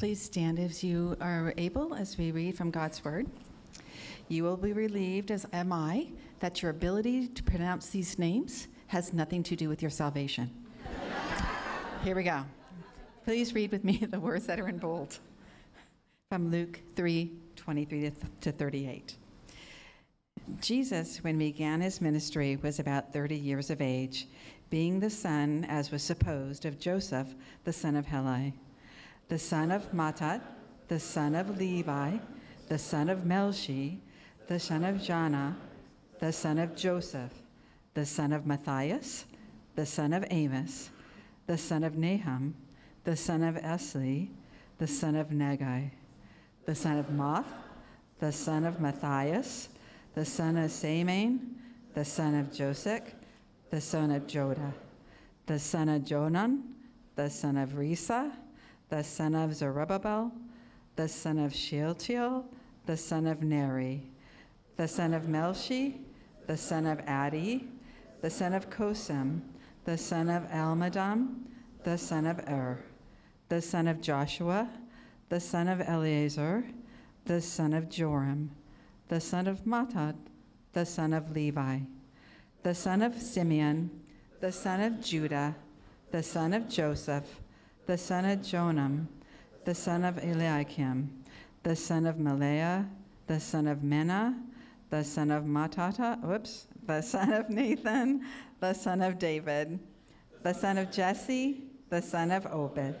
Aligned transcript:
Please 0.00 0.22
stand 0.22 0.58
as 0.58 0.82
you 0.82 1.14
are 1.20 1.52
able 1.58 1.94
as 1.94 2.16
we 2.16 2.30
read 2.30 2.56
from 2.56 2.70
God's 2.70 3.04
Word. 3.04 3.26
You 4.28 4.44
will 4.44 4.56
be 4.56 4.72
relieved, 4.72 5.30
as 5.30 5.44
am 5.52 5.74
I, 5.74 6.08
that 6.38 6.62
your 6.62 6.70
ability 6.70 7.28
to 7.28 7.42
pronounce 7.42 7.90
these 7.90 8.18
names 8.18 8.68
has 8.86 9.12
nothing 9.12 9.42
to 9.42 9.54
do 9.54 9.68
with 9.68 9.82
your 9.82 9.90
salvation. 9.90 10.50
Here 12.02 12.16
we 12.16 12.22
go. 12.22 12.46
Please 13.26 13.52
read 13.52 13.72
with 13.72 13.84
me 13.84 13.98
the 14.10 14.18
words 14.18 14.46
that 14.46 14.58
are 14.58 14.68
in 14.68 14.78
bold 14.78 15.18
from 16.30 16.50
Luke 16.50 16.80
3 16.96 17.30
23 17.56 18.10
to 18.40 18.52
38. 18.52 19.16
Jesus, 20.62 21.22
when 21.22 21.38
he 21.38 21.52
began 21.52 21.82
his 21.82 22.00
ministry, 22.00 22.56
was 22.62 22.78
about 22.78 23.12
30 23.12 23.36
years 23.36 23.68
of 23.68 23.82
age, 23.82 24.28
being 24.70 24.98
the 24.98 25.10
son, 25.10 25.66
as 25.68 25.90
was 25.90 26.02
supposed, 26.02 26.64
of 26.64 26.78
Joseph, 26.78 27.34
the 27.64 27.72
son 27.74 27.96
of 27.96 28.06
Heli, 28.06 28.54
the 29.30 29.38
son 29.38 29.70
of 29.70 29.92
Matthat, 29.92 30.40
the 30.88 30.98
son 30.98 31.36
of 31.36 31.56
Levi, 31.56 32.18
the 32.68 32.76
son 32.76 33.08
of 33.08 33.20
Melchi, 33.20 33.98
the 34.48 34.58
son 34.58 34.84
of 34.84 34.96
Janna, 34.96 35.54
the 36.18 36.32
son 36.32 36.58
of 36.58 36.74
Joseph, 36.74 37.32
the 37.94 38.04
son 38.04 38.32
of 38.32 38.44
Matthias, 38.44 39.26
the 39.76 39.86
son 39.86 40.12
of 40.12 40.24
Amos, 40.30 40.90
the 41.46 41.56
son 41.56 41.84
of 41.84 41.96
Nahum, 41.96 42.56
the 43.04 43.14
son 43.14 43.44
of 43.44 43.54
Esli, 43.54 44.30
the 44.78 44.86
son 44.88 45.14
of 45.14 45.28
Naggai, 45.28 45.92
the 46.66 46.74
son 46.74 46.98
of 46.98 47.06
Maath, 47.10 47.46
the 48.18 48.32
son 48.32 48.64
of 48.64 48.80
Matthias, 48.80 49.68
the 50.14 50.24
son 50.24 50.56
of 50.56 50.72
Semein, 50.72 51.38
the 51.94 52.04
son 52.04 52.34
of 52.34 52.50
Josech, 52.50 53.12
the 53.70 53.80
son 53.80 54.10
of 54.10 54.26
Joda, 54.26 54.72
the 55.46 55.58
son 55.60 55.88
of 55.88 56.02
Jonan, 56.02 56.62
the 57.14 57.30
son 57.30 57.56
of 57.56 57.70
Rhesa, 57.70 58.32
the 58.90 59.04
son 59.04 59.34
of 59.34 59.54
Zerubbabel, 59.54 60.32
the 60.96 61.08
son 61.08 61.38
of 61.38 61.54
Shealtiel, 61.54 62.44
the 62.86 62.96
son 62.96 63.26
of 63.26 63.42
Neri, 63.42 64.02
the 64.76 64.88
son 64.88 65.14
of 65.14 65.22
Melchi, 65.24 66.00
the 66.46 66.56
son 66.56 66.86
of 66.86 66.98
Addi, 67.06 67.68
the 68.20 68.30
son 68.30 68.52
of 68.52 68.68
Cosam, 68.68 69.40
the 69.84 69.96
son 69.96 70.28
of 70.28 70.42
Elmadam, 70.50 71.44
the 71.84 71.96
son 71.96 72.26
of 72.26 72.40
Er, 72.40 72.84
the 73.48 73.62
son 73.62 73.86
of 73.86 74.00
Joshua, 74.00 74.68
the 75.28 75.40
son 75.40 75.68
of 75.68 75.80
Eliezer, 75.80 76.64
the 77.24 77.40
son 77.40 77.72
of 77.72 77.88
Jorim, 77.88 78.48
the 79.08 79.20
son 79.20 79.46
of 79.46 79.64
Matthat, 79.64 80.16
the 80.72 80.84
son 80.84 81.12
of 81.12 81.30
Levi, 81.30 81.78
the 82.64 82.74
son 82.74 83.02
of 83.02 83.14
Simeon, 83.14 83.90
the 84.40 84.52
son 84.52 84.80
of 84.80 85.00
Judah, 85.00 85.54
the 86.10 86.22
son 86.22 86.52
of 86.52 86.68
Joseph, 86.68 87.39
the 87.90 87.98
son 87.98 88.24
of 88.24 88.38
Jonam, 88.38 89.08
the 89.64 89.74
son 89.74 90.04
of 90.04 90.16
Eliakim, 90.18 91.10
the 91.64 91.74
son 91.74 92.06
of 92.06 92.18
Melea, 92.18 92.88
the 93.26 93.40
son 93.40 93.66
of 93.66 93.78
Menna, 93.78 94.40
the 94.90 95.02
son 95.02 95.32
of 95.32 95.42
Mattatha, 95.42 96.16
whoops, 96.22 96.68
the 96.86 97.00
son 97.00 97.32
of 97.32 97.50
Nathan, 97.50 98.24
the 98.60 98.74
son 98.74 99.02
of 99.02 99.18
David, 99.18 99.80
the 100.44 100.52
son 100.52 100.78
of 100.78 100.92
Jesse, 100.92 101.64
the 101.88 102.00
son 102.00 102.30
of 102.30 102.46
Obed, 102.46 102.94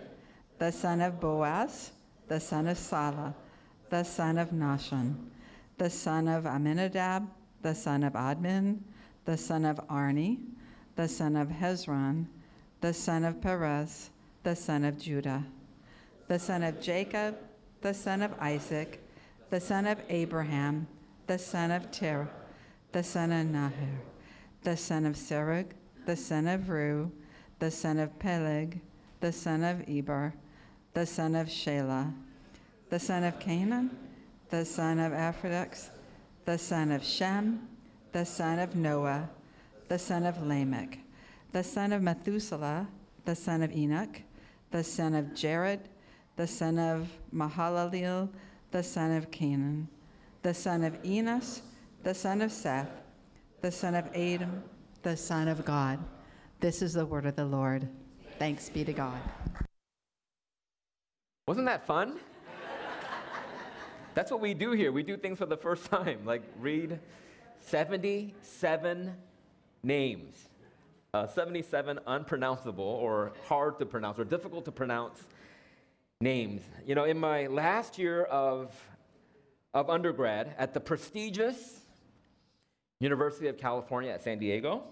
the 0.58 0.72
son 0.72 1.00
of 1.00 1.20
Boaz, 1.20 1.92
the 2.26 2.40
son 2.40 2.66
of 2.66 2.76
Sala, 2.76 3.32
the 3.90 4.02
son 4.02 4.38
of 4.38 4.50
Nahshon, 4.50 5.14
the 5.78 5.88
son 5.88 6.26
of 6.26 6.46
Amminadab, 6.46 7.28
the 7.62 7.76
son 7.76 8.02
of 8.02 8.14
Admin, 8.14 8.80
the 9.24 9.36
son 9.36 9.64
of 9.64 9.78
Arni, 9.88 10.40
the 10.96 11.06
son 11.06 11.36
of 11.36 11.46
Hezron, 11.46 12.26
the 12.80 12.92
son 12.92 13.22
of 13.22 13.40
Perez, 13.40 14.10
the 14.42 14.56
son 14.56 14.84
of 14.84 14.98
Judah, 14.98 15.44
the 16.28 16.38
son 16.38 16.62
of 16.62 16.80
Jacob, 16.80 17.36
the 17.82 17.92
son 17.92 18.22
of 18.22 18.32
Isaac, 18.40 19.00
the 19.50 19.60
son 19.60 19.86
of 19.86 19.98
Abraham, 20.08 20.86
the 21.26 21.38
son 21.38 21.70
of 21.70 21.90
Terah, 21.90 22.30
the 22.92 23.02
son 23.02 23.32
of 23.32 23.46
Nahor, 23.46 24.00
the 24.62 24.76
son 24.76 25.06
of 25.06 25.14
Serug, 25.14 25.66
the 26.06 26.16
son 26.16 26.46
of 26.46 26.62
Reu, 26.62 27.10
the 27.58 27.70
son 27.70 27.98
of 27.98 28.18
Peleg, 28.18 28.80
the 29.20 29.32
son 29.32 29.62
of 29.62 29.88
Eber, 29.88 30.34
the 30.94 31.06
son 31.06 31.34
of 31.34 31.48
Shelah, 31.48 32.12
the 32.88 32.98
son 32.98 33.24
of 33.24 33.38
Cainan, 33.38 33.90
the 34.48 34.64
son 34.64 34.98
of 34.98 35.12
Arphaxad, 35.12 35.90
the 36.44 36.58
son 36.58 36.90
of 36.90 37.04
Shem, 37.04 37.68
the 38.12 38.24
son 38.24 38.58
of 38.58 38.74
Noah, 38.74 39.28
the 39.88 39.98
son 39.98 40.24
of 40.24 40.42
Lamech, 40.42 40.98
the 41.52 41.62
son 41.62 41.92
of 41.92 42.02
Methuselah, 42.02 42.88
the 43.24 43.36
son 43.36 43.62
of 43.62 43.70
Enoch, 43.72 44.22
the 44.70 44.84
son 44.84 45.14
of 45.14 45.34
Jared, 45.34 45.88
the 46.36 46.46
son 46.46 46.78
of 46.78 47.08
Mahalalel, 47.34 48.28
the 48.70 48.82
son 48.82 49.16
of 49.16 49.30
Cainan, 49.30 49.86
the 50.42 50.54
son 50.54 50.84
of 50.84 50.98
Enos, 51.04 51.62
the 52.02 52.14
son 52.14 52.40
of 52.40 52.52
Seth, 52.52 52.90
the 53.60 53.70
son 53.70 53.94
of 53.94 54.06
Adam, 54.14 54.62
the 55.02 55.16
son 55.16 55.48
of 55.48 55.64
God. 55.64 55.98
This 56.60 56.82
is 56.82 56.94
the 56.94 57.04
word 57.04 57.26
of 57.26 57.36
the 57.36 57.44
Lord. 57.44 57.88
Thanks 58.38 58.68
be 58.68 58.84
to 58.84 58.92
God. 58.92 59.20
Wasn't 61.46 61.66
that 61.66 61.86
fun? 61.86 62.20
That's 64.14 64.30
what 64.30 64.40
we 64.40 64.54
do 64.54 64.72
here. 64.72 64.92
We 64.92 65.02
do 65.02 65.16
things 65.16 65.38
for 65.38 65.46
the 65.46 65.56
first 65.56 65.84
time, 65.90 66.20
like 66.24 66.42
read 66.58 66.98
77 67.60 69.14
names, 69.82 70.48
uh, 71.14 71.26
77 71.26 71.98
unpronounceable 72.06 72.84
or 72.84 73.32
hard 73.46 73.78
to 73.78 73.86
pronounce 73.86 74.18
or 74.18 74.24
difficult 74.24 74.64
to 74.64 74.72
pronounce 74.72 75.22
names. 76.20 76.62
You 76.86 76.94
know, 76.94 77.04
in 77.04 77.18
my 77.18 77.46
last 77.46 77.98
year 77.98 78.24
of 78.24 78.74
of 79.72 79.88
undergrad 79.88 80.54
at 80.58 80.74
the 80.74 80.80
prestigious 80.80 81.80
University 82.98 83.48
of 83.48 83.56
California 83.56 84.10
at 84.10 84.22
San 84.22 84.38
Diego. 84.38 84.82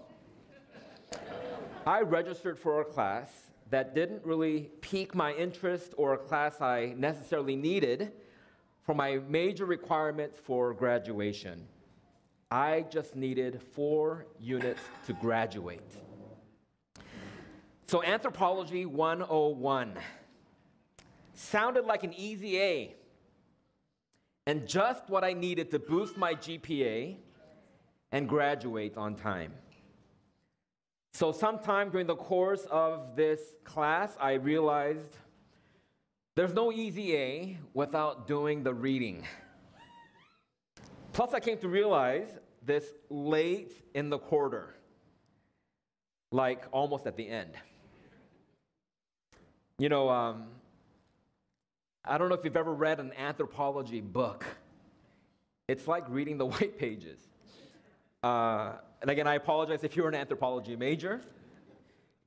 I 1.85 2.01
registered 2.01 2.57
for 2.57 2.81
a 2.81 2.85
class 2.85 3.29
that 3.69 3.93
didn't 3.93 4.25
really 4.25 4.71
pique 4.81 5.13
my 5.13 5.33
interest 5.33 5.93
or 5.97 6.13
a 6.13 6.17
class 6.17 6.61
I 6.61 6.93
necessarily 6.97 7.55
needed 7.55 8.11
for 8.83 8.95
my 8.95 9.19
major 9.27 9.65
requirements 9.65 10.39
for 10.39 10.73
graduation. 10.73 11.67
I 12.49 12.85
just 12.89 13.15
needed 13.15 13.61
four 13.61 14.25
units 14.39 14.81
to 15.05 15.13
graduate. 15.13 15.83
So, 17.89 18.03
Anthropology 18.03 18.85
101 18.85 19.97
sounded 21.33 21.85
like 21.85 22.03
an 22.03 22.13
easy 22.13 22.59
A 22.59 22.95
and 24.45 24.67
just 24.67 25.09
what 25.09 25.23
I 25.23 25.33
needed 25.33 25.71
to 25.71 25.79
boost 25.79 26.15
my 26.15 26.35
GPA 26.35 27.15
and 28.11 28.29
graduate 28.29 28.95
on 28.95 29.15
time. 29.15 29.53
So, 31.15 31.31
sometime 31.31 31.89
during 31.89 32.05
the 32.05 32.15
course 32.15 32.67
of 32.69 33.15
this 33.15 33.55
class, 33.63 34.15
I 34.21 34.33
realized 34.33 35.17
there's 36.35 36.53
no 36.53 36.71
easy 36.71 37.15
A 37.15 37.57
without 37.73 38.27
doing 38.27 38.61
the 38.61 38.71
reading. 38.71 39.25
Plus, 41.11 41.33
I 41.33 41.39
came 41.39 41.57
to 41.57 41.67
realize 41.67 42.37
this 42.63 42.85
late 43.09 43.81
in 43.95 44.11
the 44.11 44.19
quarter, 44.19 44.75
like 46.31 46.65
almost 46.71 47.07
at 47.07 47.17
the 47.17 47.27
end. 47.27 47.57
You 49.79 49.87
know, 49.87 50.09
um, 50.09 50.47
I 52.03 52.17
don't 52.17 52.27
know 52.27 52.35
if 52.35 52.43
you've 52.43 52.57
ever 52.57 52.73
read 52.73 52.99
an 52.99 53.13
anthropology 53.17 54.01
book. 54.01 54.45
It's 55.69 55.87
like 55.87 56.03
reading 56.09 56.37
the 56.37 56.45
white 56.53 56.77
pages. 56.77 57.17
Uh, 58.21 58.73
and 59.01 59.09
again, 59.09 59.25
I 59.25 59.35
apologize 59.35 59.85
if 59.85 59.95
you're 59.95 60.09
an 60.09 60.15
anthropology 60.15 60.75
major, 60.75 61.21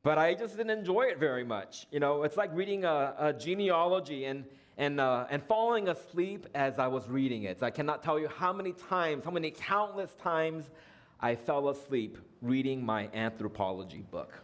but 0.03 0.17
I 0.17 0.33
just 0.33 0.57
didn't 0.57 0.79
enjoy 0.79 1.03
it 1.03 1.19
very 1.19 1.45
much. 1.45 1.87
You 1.91 2.01
know, 2.01 2.23
it's 2.23 2.39
like 2.39 2.49
reading 2.55 2.87
a, 2.87 3.15
a 3.19 3.33
genealogy 3.34 4.25
and, 4.25 4.47
and, 4.78 4.98
uh, 4.98 5.27
and 5.28 5.43
falling 5.43 5.89
asleep 5.89 6.47
as 6.55 6.78
I 6.78 6.87
was 6.87 7.07
reading 7.07 7.43
it. 7.43 7.63
I 7.63 7.69
cannot 7.69 8.03
tell 8.03 8.19
you 8.19 8.28
how 8.28 8.55
many 8.55 8.72
times, 8.72 9.27
how 9.27 9.31
many 9.31 9.51
countless 9.51 10.15
times 10.15 10.71
I 11.21 11.34
fell 11.34 11.69
asleep 11.69 12.16
reading 12.41 12.83
my 12.83 13.10
anthropology 13.13 14.07
book. 14.10 14.41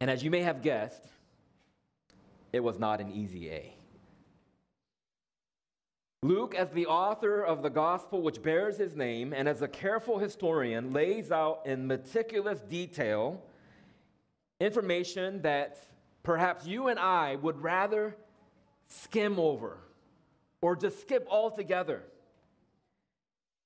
And 0.00 0.10
as 0.10 0.24
you 0.24 0.32
may 0.32 0.42
have 0.42 0.62
guessed, 0.62 1.11
it 2.52 2.60
was 2.60 2.78
not 2.78 3.00
an 3.00 3.10
easy 3.10 3.50
A. 3.50 3.74
Luke, 6.24 6.54
as 6.54 6.70
the 6.70 6.86
author 6.86 7.42
of 7.42 7.62
the 7.62 7.70
gospel 7.70 8.22
which 8.22 8.42
bears 8.42 8.76
his 8.76 8.94
name, 8.94 9.32
and 9.32 9.48
as 9.48 9.60
a 9.62 9.68
careful 9.68 10.18
historian, 10.18 10.92
lays 10.92 11.32
out 11.32 11.62
in 11.66 11.86
meticulous 11.86 12.60
detail 12.60 13.42
information 14.60 15.42
that 15.42 15.78
perhaps 16.22 16.64
you 16.64 16.86
and 16.86 16.98
I 17.00 17.34
would 17.36 17.60
rather 17.60 18.16
skim 18.86 19.38
over 19.40 19.78
or 20.60 20.76
just 20.76 21.00
skip 21.00 21.26
altogether. 21.28 22.04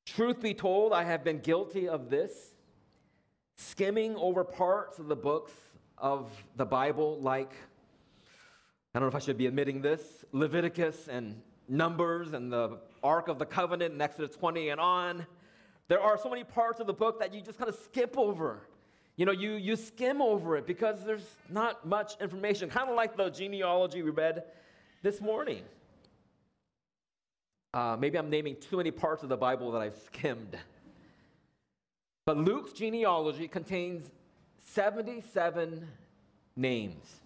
Truth 0.06 0.40
be 0.40 0.54
told, 0.54 0.94
I 0.94 1.04
have 1.04 1.24
been 1.24 1.40
guilty 1.40 1.88
of 1.88 2.08
this, 2.08 2.54
skimming 3.56 4.16
over 4.16 4.44
parts 4.44 4.98
of 4.98 5.08
the 5.08 5.16
books 5.16 5.52
of 5.98 6.30
the 6.56 6.64
Bible 6.64 7.20
like 7.20 7.52
I 8.96 8.98
don't 8.98 9.10
know 9.10 9.18
if 9.18 9.22
I 9.22 9.26
should 9.26 9.36
be 9.36 9.44
admitting 9.44 9.82
this, 9.82 10.24
Leviticus 10.32 11.08
and 11.08 11.38
Numbers 11.68 12.32
and 12.32 12.50
the 12.50 12.78
Ark 13.02 13.28
of 13.28 13.38
the 13.38 13.44
Covenant 13.44 13.92
and 13.92 14.00
Exodus 14.00 14.34
20 14.36 14.70
and 14.70 14.80
on. 14.80 15.26
There 15.88 16.00
are 16.00 16.16
so 16.16 16.30
many 16.30 16.44
parts 16.44 16.80
of 16.80 16.86
the 16.86 16.94
book 16.94 17.20
that 17.20 17.34
you 17.34 17.42
just 17.42 17.58
kind 17.58 17.68
of 17.68 17.78
skip 17.84 18.16
over. 18.16 18.66
You 19.16 19.26
know, 19.26 19.32
you, 19.32 19.52
you 19.52 19.76
skim 19.76 20.22
over 20.22 20.56
it 20.56 20.66
because 20.66 21.04
there's 21.04 21.26
not 21.50 21.86
much 21.86 22.14
information, 22.22 22.70
kind 22.70 22.88
of 22.88 22.96
like 22.96 23.18
the 23.18 23.28
genealogy 23.28 24.02
we 24.02 24.08
read 24.08 24.44
this 25.02 25.20
morning. 25.20 25.64
Uh, 27.74 27.98
maybe 28.00 28.16
I'm 28.16 28.30
naming 28.30 28.56
too 28.56 28.78
many 28.78 28.92
parts 28.92 29.22
of 29.22 29.28
the 29.28 29.36
Bible 29.36 29.72
that 29.72 29.82
I've 29.82 29.98
skimmed. 30.06 30.56
But 32.24 32.38
Luke's 32.38 32.72
genealogy 32.72 33.46
contains 33.46 34.10
77 34.56 35.86
names. 36.56 37.25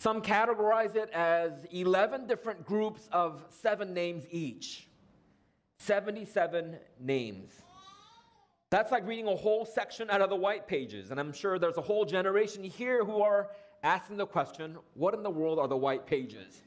Some 0.00 0.22
categorize 0.22 0.96
it 0.96 1.10
as 1.10 1.52
11 1.70 2.26
different 2.26 2.64
groups 2.64 3.06
of 3.12 3.44
seven 3.50 3.92
names 3.92 4.24
each. 4.30 4.88
77 5.76 6.78
names. 6.98 7.52
That's 8.70 8.90
like 8.90 9.06
reading 9.06 9.28
a 9.28 9.36
whole 9.36 9.66
section 9.66 10.08
out 10.08 10.22
of 10.22 10.30
the 10.30 10.36
white 10.36 10.66
pages. 10.66 11.10
And 11.10 11.20
I'm 11.20 11.34
sure 11.34 11.58
there's 11.58 11.76
a 11.76 11.82
whole 11.82 12.06
generation 12.06 12.64
here 12.64 13.04
who 13.04 13.20
are 13.20 13.50
asking 13.82 14.16
the 14.16 14.26
question 14.26 14.78
what 14.94 15.12
in 15.12 15.22
the 15.22 15.28
world 15.28 15.58
are 15.58 15.68
the 15.68 15.76
white 15.76 16.06
pages? 16.06 16.62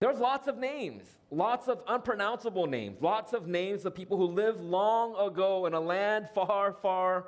There's 0.00 0.20
lots 0.20 0.46
of 0.46 0.56
names, 0.56 1.02
lots 1.32 1.66
of 1.66 1.82
unpronounceable 1.88 2.68
names, 2.68 3.02
lots 3.02 3.32
of 3.32 3.48
names 3.48 3.84
of 3.84 3.92
people 3.92 4.16
who 4.16 4.26
lived 4.26 4.60
long 4.60 5.16
ago 5.18 5.66
in 5.66 5.74
a 5.74 5.80
land 5.80 6.28
far, 6.32 6.74
far 6.74 7.24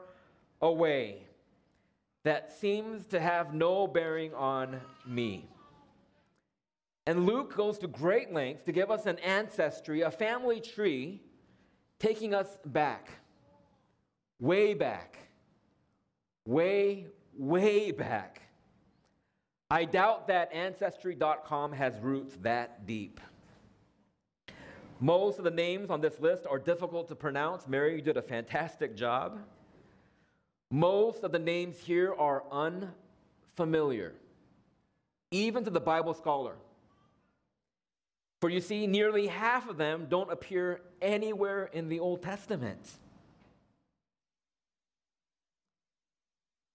away 0.62 1.26
that 2.22 2.52
seems 2.52 3.06
to 3.06 3.20
have 3.20 3.54
no 3.54 3.86
bearing 3.86 4.34
on 4.34 4.80
me. 5.06 5.48
And 7.06 7.26
Luke 7.26 7.56
goes 7.56 7.78
to 7.78 7.88
great 7.88 8.32
lengths 8.32 8.64
to 8.64 8.72
give 8.72 8.90
us 8.90 9.06
an 9.06 9.18
ancestry, 9.20 10.02
a 10.02 10.10
family 10.10 10.60
tree, 10.60 11.22
taking 11.98 12.34
us 12.34 12.58
back, 12.66 13.10
way 14.38 14.74
back, 14.74 15.18
way, 16.46 17.06
way 17.36 17.90
back. 17.90 18.42
I 19.70 19.84
doubt 19.84 20.26
that 20.28 20.52
Ancestry.com 20.52 21.72
has 21.72 21.98
roots 22.00 22.36
that 22.42 22.86
deep. 22.86 23.20
Most 24.98 25.38
of 25.38 25.44
the 25.44 25.50
names 25.50 25.90
on 25.90 26.00
this 26.00 26.20
list 26.20 26.44
are 26.46 26.58
difficult 26.58 27.08
to 27.08 27.14
pronounce. 27.14 27.66
Mary, 27.66 28.02
did 28.02 28.16
a 28.16 28.22
fantastic 28.22 28.94
job. 28.96 29.38
Most 30.70 31.24
of 31.24 31.32
the 31.32 31.38
names 31.38 31.78
here 31.78 32.14
are 32.14 32.44
unfamiliar, 32.52 34.14
even 35.30 35.64
to 35.64 35.70
the 35.70 35.80
Bible 35.80 36.14
scholar. 36.14 36.54
For 38.40 38.48
you 38.48 38.60
see, 38.60 38.86
nearly 38.86 39.26
half 39.26 39.68
of 39.68 39.76
them 39.76 40.06
don't 40.08 40.30
appear 40.30 40.80
anywhere 41.02 41.64
in 41.72 41.88
the 41.88 41.98
Old 41.98 42.22
Testament. 42.22 42.80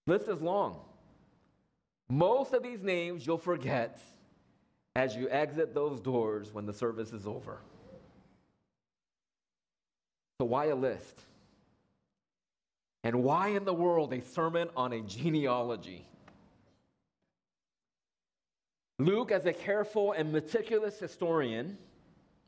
List 0.06 0.28
is 0.28 0.40
long. 0.40 0.80
Most 2.08 2.52
of 2.52 2.62
these 2.62 2.82
names 2.82 3.26
you'll 3.26 3.38
forget 3.38 3.98
as 4.94 5.16
you 5.16 5.28
exit 5.28 5.74
those 5.74 6.00
doors 6.00 6.52
when 6.52 6.66
the 6.66 6.72
service 6.72 7.12
is 7.12 7.26
over. 7.26 7.58
So, 10.38 10.44
why 10.44 10.66
a 10.66 10.76
list? 10.76 11.20
And 13.06 13.22
why 13.22 13.50
in 13.50 13.64
the 13.64 13.72
world 13.72 14.12
a 14.12 14.20
sermon 14.20 14.68
on 14.76 14.92
a 14.92 15.00
genealogy? 15.00 16.08
Luke, 18.98 19.30
as 19.30 19.46
a 19.46 19.52
careful 19.52 20.10
and 20.10 20.32
meticulous 20.32 20.98
historian, 20.98 21.78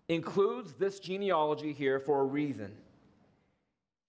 includes 0.09 0.73
this 0.73 0.99
genealogy 0.99 1.73
here 1.73 2.01
for 2.01 2.23
a 2.23 2.25
reason. 2.25 2.73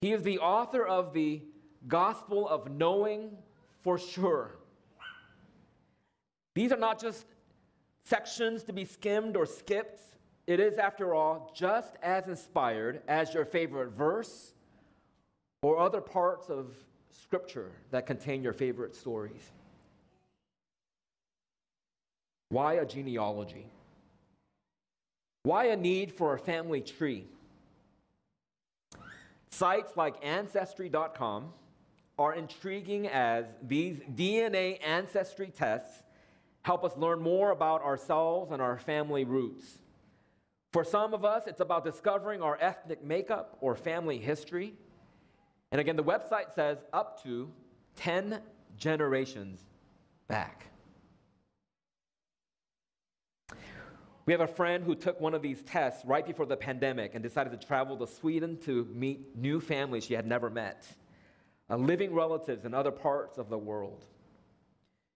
He 0.00 0.10
is 0.10 0.24
the 0.24 0.40
author 0.40 0.84
of 0.84 1.12
the 1.12 1.40
Gospel 1.86 2.48
of 2.48 2.68
Knowing 2.68 3.30
for 3.84 3.96
Sure. 3.96 4.56
These 6.56 6.72
are 6.72 6.78
not 6.78 7.00
just 7.00 7.26
sections 8.02 8.64
to 8.64 8.72
be 8.72 8.84
skimmed 8.84 9.36
or 9.36 9.46
skipped. 9.46 10.00
It 10.48 10.58
is, 10.58 10.78
after 10.78 11.14
all, 11.14 11.52
just 11.54 11.94
as 12.02 12.26
inspired 12.26 13.02
as 13.06 13.32
your 13.34 13.44
favorite 13.44 13.90
verse 13.90 14.54
or 15.62 15.78
other 15.78 16.00
parts 16.00 16.48
of 16.48 16.74
Scripture 17.10 17.72
that 17.90 18.06
contain 18.06 18.42
your 18.42 18.52
favorite 18.52 18.94
stories. 18.94 19.50
Why 22.48 22.74
a 22.74 22.86
genealogy? 22.86 23.66
Why 25.42 25.66
a 25.66 25.76
need 25.76 26.12
for 26.12 26.34
a 26.34 26.38
family 26.38 26.80
tree? 26.80 27.26
Sites 29.50 29.96
like 29.96 30.14
Ancestry.com 30.22 31.52
are 32.18 32.34
intriguing 32.34 33.08
as 33.08 33.46
these 33.62 33.98
DNA 34.14 34.78
ancestry 34.84 35.52
tests 35.56 36.02
help 36.62 36.84
us 36.84 36.96
learn 36.96 37.20
more 37.20 37.50
about 37.50 37.82
ourselves 37.82 38.52
and 38.52 38.60
our 38.60 38.78
family 38.78 39.24
roots. 39.24 39.78
For 40.72 40.84
some 40.84 41.14
of 41.14 41.24
us, 41.24 41.46
it's 41.46 41.60
about 41.60 41.84
discovering 41.84 42.42
our 42.42 42.58
ethnic 42.60 43.02
makeup 43.02 43.56
or 43.60 43.74
family 43.74 44.18
history. 44.18 44.74
And 45.72 45.80
again, 45.80 45.96
the 45.96 46.04
website 46.04 46.52
says 46.54 46.78
up 46.92 47.22
to 47.22 47.50
10 47.96 48.40
generations 48.76 49.60
back. 50.26 50.66
We 54.26 54.32
have 54.32 54.40
a 54.40 54.46
friend 54.46 54.84
who 54.84 54.94
took 54.94 55.20
one 55.20 55.34
of 55.34 55.42
these 55.42 55.62
tests 55.62 56.04
right 56.04 56.24
before 56.24 56.46
the 56.46 56.56
pandemic 56.56 57.14
and 57.14 57.22
decided 57.22 57.58
to 57.58 57.66
travel 57.66 57.96
to 57.96 58.06
Sweden 58.06 58.58
to 58.64 58.84
meet 58.94 59.36
new 59.36 59.60
families 59.60 60.04
she 60.04 60.14
had 60.14 60.26
never 60.26 60.50
met, 60.50 60.86
uh, 61.68 61.76
living 61.76 62.14
relatives 62.14 62.64
in 62.64 62.74
other 62.74 62.90
parts 62.90 63.38
of 63.38 63.48
the 63.48 63.58
world. 63.58 64.04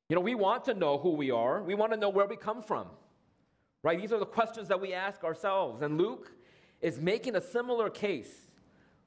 You 0.08 0.16
know, 0.16 0.20
we 0.20 0.34
want 0.34 0.64
to 0.64 0.74
know 0.74 0.98
who 0.98 1.10
we 1.10 1.30
are, 1.30 1.62
we 1.62 1.74
want 1.74 1.92
to 1.92 1.98
know 1.98 2.08
where 2.08 2.26
we 2.26 2.36
come 2.36 2.62
from, 2.62 2.88
right? 3.82 4.00
These 4.00 4.12
are 4.12 4.18
the 4.18 4.26
questions 4.26 4.68
that 4.68 4.80
we 4.80 4.92
ask 4.92 5.22
ourselves. 5.22 5.82
And 5.82 5.96
Luke 5.96 6.32
is 6.80 6.98
making 6.98 7.36
a 7.36 7.40
similar 7.40 7.90
case 7.90 8.50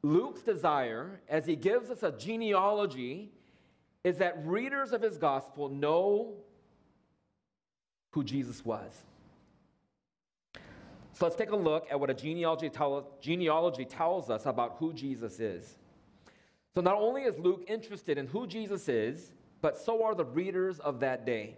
Luke's 0.03 0.41
desire, 0.41 1.19
as 1.27 1.45
he 1.45 1.55
gives 1.55 1.89
us 1.89 2.03
a 2.03 2.11
genealogy, 2.11 3.31
is 4.03 4.17
that 4.17 4.45
readers 4.45 4.93
of 4.93 5.01
his 5.01 5.17
gospel 5.17 5.69
know 5.69 6.35
who 8.11 8.23
Jesus 8.23 8.63
was. 8.63 8.91
So 11.13 11.25
let's 11.25 11.35
take 11.35 11.49
a 11.49 11.55
look 11.55 11.87
at 11.89 11.99
what 11.99 12.11
a 12.11 12.13
genealogy, 12.13 12.69
tell, 12.69 13.07
genealogy 13.19 13.85
tells 13.85 14.29
us 14.29 14.45
about 14.45 14.75
who 14.79 14.93
Jesus 14.93 15.39
is. 15.39 15.77
So 16.75 16.81
not 16.81 16.95
only 16.95 17.23
is 17.23 17.39
Luke 17.39 17.65
interested 17.67 18.19
in 18.19 18.27
who 18.27 18.45
Jesus 18.45 18.87
is, 18.87 19.31
but 19.61 19.77
so 19.77 20.03
are 20.03 20.13
the 20.13 20.25
readers 20.25 20.77
of 20.79 20.99
that 20.99 21.25
day. 21.25 21.57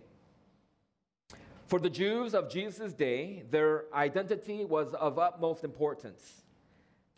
For 1.68 1.78
the 1.78 1.90
Jews 1.90 2.34
of 2.34 2.50
Jesus' 2.50 2.94
day, 2.94 3.44
their 3.52 3.84
identity 3.94 4.64
was 4.64 4.94
of 4.94 5.20
utmost 5.20 5.66
importance. 5.66 6.44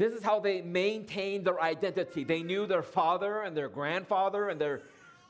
This 0.02 0.14
is 0.14 0.24
how 0.24 0.40
they 0.40 0.64
maintained 0.64 1.46
their 1.46 1.62
identity. 1.62 2.24
They 2.24 2.42
knew 2.42 2.66
their 2.66 2.82
father 2.82 3.42
and 3.42 3.56
their 3.56 3.70
grandfather 3.70 4.50
and 4.50 4.60
their 4.60 4.82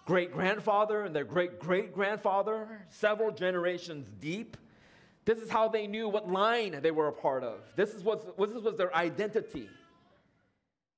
great 0.05 0.31
grandfather 0.31 1.03
and 1.03 1.13
their 1.13 1.25
great 1.25 1.59
great 1.59 1.93
grandfather, 1.93 2.85
several 2.87 3.31
generations 3.31 4.07
deep. 4.21 4.55
This 5.25 5.39
is 5.39 5.49
how 5.49 5.67
they 5.67 5.87
knew 5.87 6.07
what 6.07 6.31
line 6.31 6.79
they 6.81 6.91
were 6.91 7.09
a 7.09 7.11
part 7.11 7.43
of. 7.43 7.59
This 7.75 7.93
is 7.93 8.01
what 8.01 8.37
this 8.37 8.63
was 8.63 8.77
their 8.77 8.95
identity. 8.95 9.67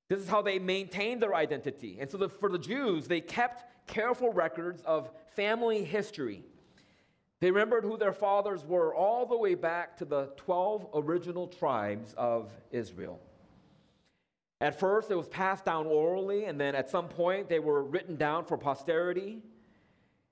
This 0.08 0.20
is 0.20 0.30
how 0.30 0.44
they 0.44 0.60
maintained 0.60 1.24
their 1.24 1.34
identity. 1.34 1.98
And 2.00 2.12
so, 2.12 2.20
the, 2.20 2.30
for 2.30 2.50
the 2.50 2.60
Jews, 2.60 3.08
they 3.08 3.22
kept 3.22 3.88
careful 3.88 4.32
records 4.32 4.84
of 4.84 5.10
family 5.36 5.84
history. 5.84 6.44
They 7.40 7.50
remembered 7.50 7.86
who 7.86 7.98
their 7.98 8.14
fathers 8.14 8.64
were 8.64 8.94
all 8.94 9.26
the 9.26 9.36
way 9.36 9.56
back 9.56 9.98
to 9.98 10.06
the 10.06 10.28
12 10.38 10.90
original 10.94 11.48
tribes 11.48 12.14
of 12.16 12.52
Israel. 12.70 13.20
At 14.62 14.80
first, 14.80 15.12
it 15.12 15.16
was 15.16 15.28
passed 15.28 15.66
down 15.66 15.88
orally, 15.88 16.46
and 16.46 16.60
then 16.60 16.76
at 16.76 16.90
some 16.90 17.10
point, 17.10 17.50
they 17.50 17.60
were 17.60 17.84
written 17.84 18.16
down 18.16 18.46
for 18.46 18.58
posterity. 18.58 19.42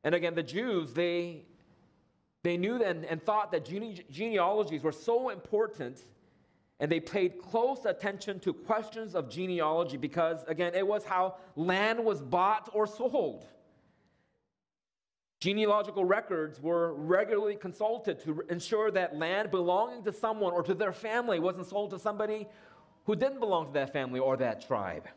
And 0.03 0.15
again, 0.15 0.35
the 0.35 0.43
Jews, 0.43 0.93
they, 0.93 1.43
they 2.43 2.57
knew 2.57 2.81
and, 2.81 3.05
and 3.05 3.21
thought 3.21 3.51
that 3.51 3.65
gene- 3.65 4.03
genealogies 4.09 4.83
were 4.83 4.91
so 4.91 5.29
important, 5.29 6.05
and 6.79 6.91
they 6.91 6.99
paid 6.99 7.41
close 7.41 7.85
attention 7.85 8.39
to 8.39 8.53
questions 8.53 9.15
of 9.15 9.29
genealogy 9.29 9.97
because, 9.97 10.43
again, 10.47 10.73
it 10.75 10.87
was 10.87 11.03
how 11.03 11.35
land 11.55 12.03
was 12.03 12.21
bought 12.21 12.69
or 12.73 12.87
sold. 12.87 13.45
Genealogical 15.41 16.05
records 16.05 16.61
were 16.61 16.93
regularly 16.93 17.55
consulted 17.55 18.19
to 18.23 18.43
ensure 18.49 18.91
that 18.91 19.15
land 19.15 19.49
belonging 19.49 20.03
to 20.03 20.13
someone 20.13 20.53
or 20.53 20.61
to 20.61 20.75
their 20.75 20.93
family 20.93 21.39
wasn't 21.39 21.65
sold 21.65 21.89
to 21.89 21.99
somebody 21.99 22.47
who 23.05 23.15
didn't 23.15 23.39
belong 23.39 23.67
to 23.67 23.73
that 23.73 23.93
family 23.93 24.19
or 24.19 24.37
that 24.37 24.65
tribe. 24.65 25.07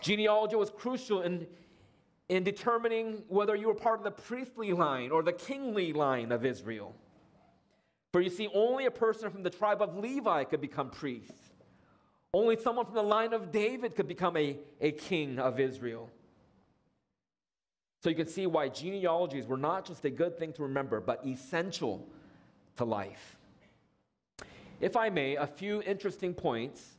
Genealogy 0.00 0.56
was 0.56 0.70
crucial 0.70 1.22
in, 1.22 1.46
in 2.28 2.44
determining 2.44 3.24
whether 3.28 3.56
you 3.56 3.66
were 3.66 3.74
part 3.74 3.98
of 3.98 4.04
the 4.04 4.10
priestly 4.10 4.72
line 4.72 5.10
or 5.10 5.22
the 5.22 5.32
kingly 5.32 5.92
line 5.92 6.30
of 6.30 6.44
Israel. 6.44 6.94
For 8.12 8.20
you 8.20 8.30
see, 8.30 8.48
only 8.54 8.86
a 8.86 8.90
person 8.90 9.30
from 9.30 9.42
the 9.42 9.50
tribe 9.50 9.82
of 9.82 9.96
Levi 9.96 10.44
could 10.44 10.60
become 10.60 10.90
priest. 10.90 11.32
Only 12.32 12.58
someone 12.58 12.84
from 12.84 12.94
the 12.94 13.02
line 13.02 13.32
of 13.32 13.50
David 13.50 13.96
could 13.96 14.08
become 14.08 14.36
a, 14.36 14.58
a 14.80 14.92
king 14.92 15.38
of 15.38 15.58
Israel. 15.58 16.10
So 18.02 18.08
you 18.08 18.14
can 18.14 18.28
see 18.28 18.46
why 18.46 18.68
genealogies 18.68 19.46
were 19.46 19.56
not 19.56 19.84
just 19.84 20.04
a 20.04 20.10
good 20.10 20.38
thing 20.38 20.52
to 20.54 20.62
remember, 20.62 21.00
but 21.00 21.26
essential 21.26 22.06
to 22.76 22.84
life. 22.84 23.37
If 24.80 24.96
I 24.96 25.08
may, 25.08 25.36
a 25.36 25.46
few 25.46 25.82
interesting 25.82 26.34
points, 26.34 26.98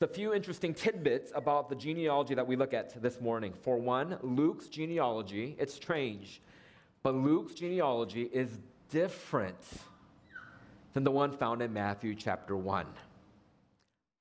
a 0.00 0.06
few 0.06 0.32
interesting 0.34 0.74
tidbits 0.74 1.32
about 1.34 1.68
the 1.68 1.74
genealogy 1.74 2.34
that 2.34 2.46
we 2.46 2.56
look 2.56 2.72
at 2.72 3.00
this 3.02 3.20
morning. 3.20 3.52
For 3.62 3.78
one, 3.78 4.18
Luke's 4.22 4.68
genealogy, 4.68 5.54
it's 5.58 5.74
strange, 5.74 6.40
but 7.02 7.14
Luke's 7.14 7.54
genealogy 7.54 8.22
is 8.32 8.58
different 8.90 9.56
than 10.94 11.04
the 11.04 11.10
one 11.10 11.32
found 11.32 11.60
in 11.60 11.72
Matthew 11.72 12.14
chapter 12.14 12.56
1. 12.56 12.86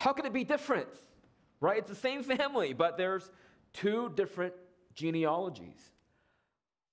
How 0.02 0.12
can 0.12 0.26
it 0.26 0.34
be 0.34 0.44
different? 0.44 0.90
Right? 1.62 1.78
It's 1.78 1.90
the 1.90 1.96
same 1.96 2.24
family, 2.24 2.74
but 2.74 2.98
there's 2.98 3.32
two 3.72 4.12
different 4.16 4.54
genealogies. 4.94 5.93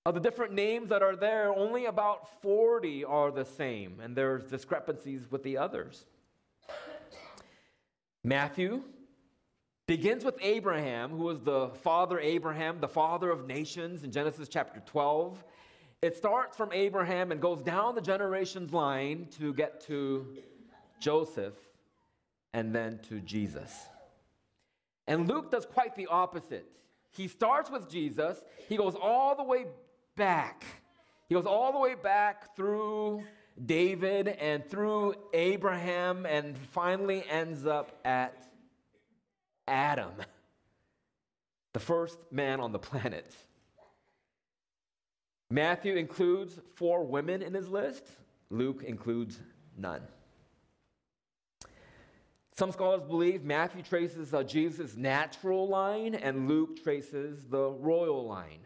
Of 0.07 0.15
the 0.15 0.21
different 0.21 0.55
names 0.55 0.89
that 0.89 1.03
are 1.03 1.15
there, 1.15 1.53
only 1.55 1.85
about 1.85 2.41
40 2.41 3.05
are 3.05 3.31
the 3.31 3.45
same, 3.45 4.01
and 4.01 4.17
there's 4.17 4.45
discrepancies 4.45 5.31
with 5.31 5.43
the 5.43 5.59
others. 5.59 6.07
Matthew 8.25 8.83
begins 9.87 10.25
with 10.25 10.39
Abraham, 10.41 11.11
who 11.11 11.25
was 11.25 11.41
the 11.41 11.69
father 11.83 12.19
Abraham, 12.19 12.81
the 12.81 12.89
father 12.89 13.31
of 13.31 13.47
nations 13.47 14.03
in 14.03 14.11
Genesis 14.11 14.49
chapter 14.49 14.81
12. 14.87 15.45
It 16.01 16.17
starts 16.17 16.57
from 16.57 16.73
Abraham 16.73 17.31
and 17.31 17.39
goes 17.39 17.63
down 17.63 17.95
the 17.95 18.01
generations 18.01 18.73
line 18.73 19.29
to 19.39 19.53
get 19.53 19.83
to 19.83 20.27
Joseph 20.99 21.55
and 22.55 22.75
then 22.75 23.01
to 23.11 23.21
Jesus. 23.21 23.87
And 25.07 25.29
Luke 25.29 25.51
does 25.51 25.67
quite 25.67 25.95
the 25.95 26.07
opposite. 26.07 26.65
He 27.11 27.29
starts 27.29 27.71
with 27.71 27.91
Jesus, 27.91 28.43
he 28.67 28.79
goes 28.79 28.95
all 28.95 29.35
the 29.35 29.43
way 29.43 29.67
back. 30.17 30.65
He 31.29 31.35
goes 31.35 31.47
all 31.47 31.73
the 31.73 31.79
way 31.79 31.95
back 31.95 32.57
through 32.57 33.25
David 33.65 34.29
and 34.29 34.69
through 34.69 35.15
Abraham 35.33 36.27
and 36.27 36.57
finally 36.57 37.25
ends 37.29 37.67
up 37.67 38.01
at 38.05 38.49
Adam, 39.69 40.13
the 41.73 41.81
first 41.81 42.19
man 42.31 42.61
on 42.61 42.73
the 42.73 42.79
planet. 42.79 43.35
Matthew 45.51 45.97
includes 45.97 46.59
four 46.75 47.05
women 47.05 47.43
in 47.43 47.55
his 47.55 47.69
list, 47.69 48.05
Luke 48.51 48.83
includes 48.85 49.39
none. 49.77 50.03
Some 52.57 52.73
scholars 52.73 53.03
believe 53.03 53.43
Matthew 53.43 53.83
traces 53.83 54.35
uh, 54.35 54.43
Jesus' 54.43 54.97
natural 54.97 55.67
line 55.67 56.15
and 56.15 56.47
Luke 56.47 56.83
traces 56.83 57.47
the 57.47 57.71
royal 57.71 58.27
line. 58.27 58.61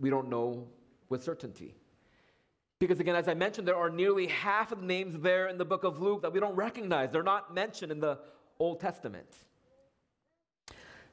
We 0.00 0.10
don't 0.10 0.28
know 0.28 0.68
with 1.08 1.22
certainty. 1.22 1.74
Because 2.78 3.00
again, 3.00 3.16
as 3.16 3.28
I 3.28 3.34
mentioned, 3.34 3.66
there 3.66 3.76
are 3.76 3.88
nearly 3.88 4.26
half 4.26 4.70
of 4.70 4.80
the 4.80 4.86
names 4.86 5.18
there 5.20 5.48
in 5.48 5.56
the 5.56 5.64
book 5.64 5.84
of 5.84 6.00
Luke 6.00 6.22
that 6.22 6.32
we 6.32 6.40
don't 6.40 6.54
recognize. 6.54 7.10
They're 7.10 7.22
not 7.22 7.54
mentioned 7.54 7.90
in 7.90 8.00
the 8.00 8.18
Old 8.58 8.80
Testament. 8.80 9.26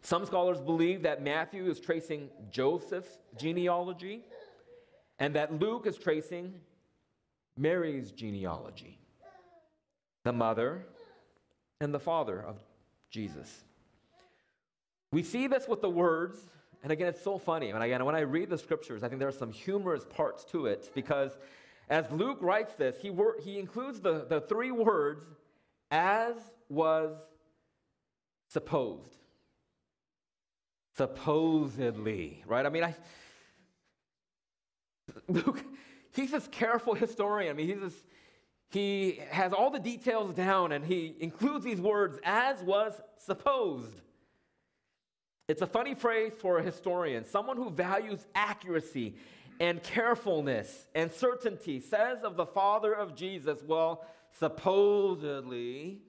Some 0.01 0.25
scholars 0.25 0.59
believe 0.59 1.03
that 1.03 1.23
Matthew 1.23 1.69
is 1.69 1.79
tracing 1.79 2.29
Joseph's 2.51 3.19
genealogy 3.37 4.23
and 5.19 5.33
that 5.35 5.57
Luke 5.57 5.87
is 5.87 5.97
tracing 5.97 6.53
Mary's 7.57 8.11
genealogy, 8.11 8.99
the 10.25 10.33
mother 10.33 10.85
and 11.79 11.93
the 11.93 11.99
father 11.99 12.41
of 12.41 12.57
Jesus. 13.09 13.63
We 15.13 15.23
see 15.23 15.47
this 15.47 15.67
with 15.67 15.81
the 15.81 15.89
words 15.89 16.37
and 16.83 16.91
again, 16.91 17.07
it's 17.07 17.23
so 17.23 17.37
funny. 17.37 17.69
And 17.69 17.81
again, 17.81 18.03
when 18.03 18.13
I 18.13 18.19
read 18.19 18.49
the 18.49 18.57
scriptures, 18.57 19.03
I 19.03 19.07
think 19.07 19.19
there 19.19 19.29
are 19.29 19.31
some 19.31 19.53
humorous 19.53 20.05
parts 20.05 20.43
to 20.51 20.65
it 20.65 20.91
because 20.93 21.31
as 21.89 22.05
Luke 22.11 22.39
writes 22.41 22.73
this, 22.73 22.97
he, 23.01 23.09
wor- 23.09 23.37
he 23.41 23.57
includes 23.57 24.01
the, 24.01 24.25
the 24.27 24.41
three 24.41 24.71
words, 24.71 25.23
as 25.91 26.35
was 26.67 27.15
supposed. 28.49 29.17
Supposedly, 30.97 32.43
right? 32.45 32.65
I 32.65 32.69
mean, 32.69 32.83
I, 32.83 32.95
Luke, 35.29 35.63
he's 36.11 36.31
this 36.31 36.47
careful 36.49 36.95
historian. 36.95 37.51
I 37.51 37.53
mean, 37.53 37.67
he's 37.67 37.79
this, 37.79 38.05
he 38.69 39.21
has 39.29 39.53
all 39.53 39.71
the 39.71 39.79
details 39.79 40.33
down 40.33 40.73
and 40.73 40.83
he 40.83 41.15
includes 41.19 41.63
these 41.63 41.79
words, 41.79 42.19
as 42.25 42.61
was 42.61 42.99
supposed. 43.17 44.01
It's 45.53 45.61
a 45.61 45.67
funny 45.67 45.93
phrase 45.93 46.33
for 46.39 46.57
a 46.57 46.63
historian. 46.63 47.25
Someone 47.25 47.57
who 47.57 47.69
values 47.69 48.25
accuracy 48.33 49.13
and 49.59 49.83
carefulness 49.83 50.87
and 50.95 51.11
certainty 51.11 51.79
says 51.79 52.23
of 52.23 52.37
the 52.37 52.47
father 52.47 52.91
of 52.91 53.13
Jesus, 53.13 53.59
well, 53.63 54.03
supposedly 54.39 56.01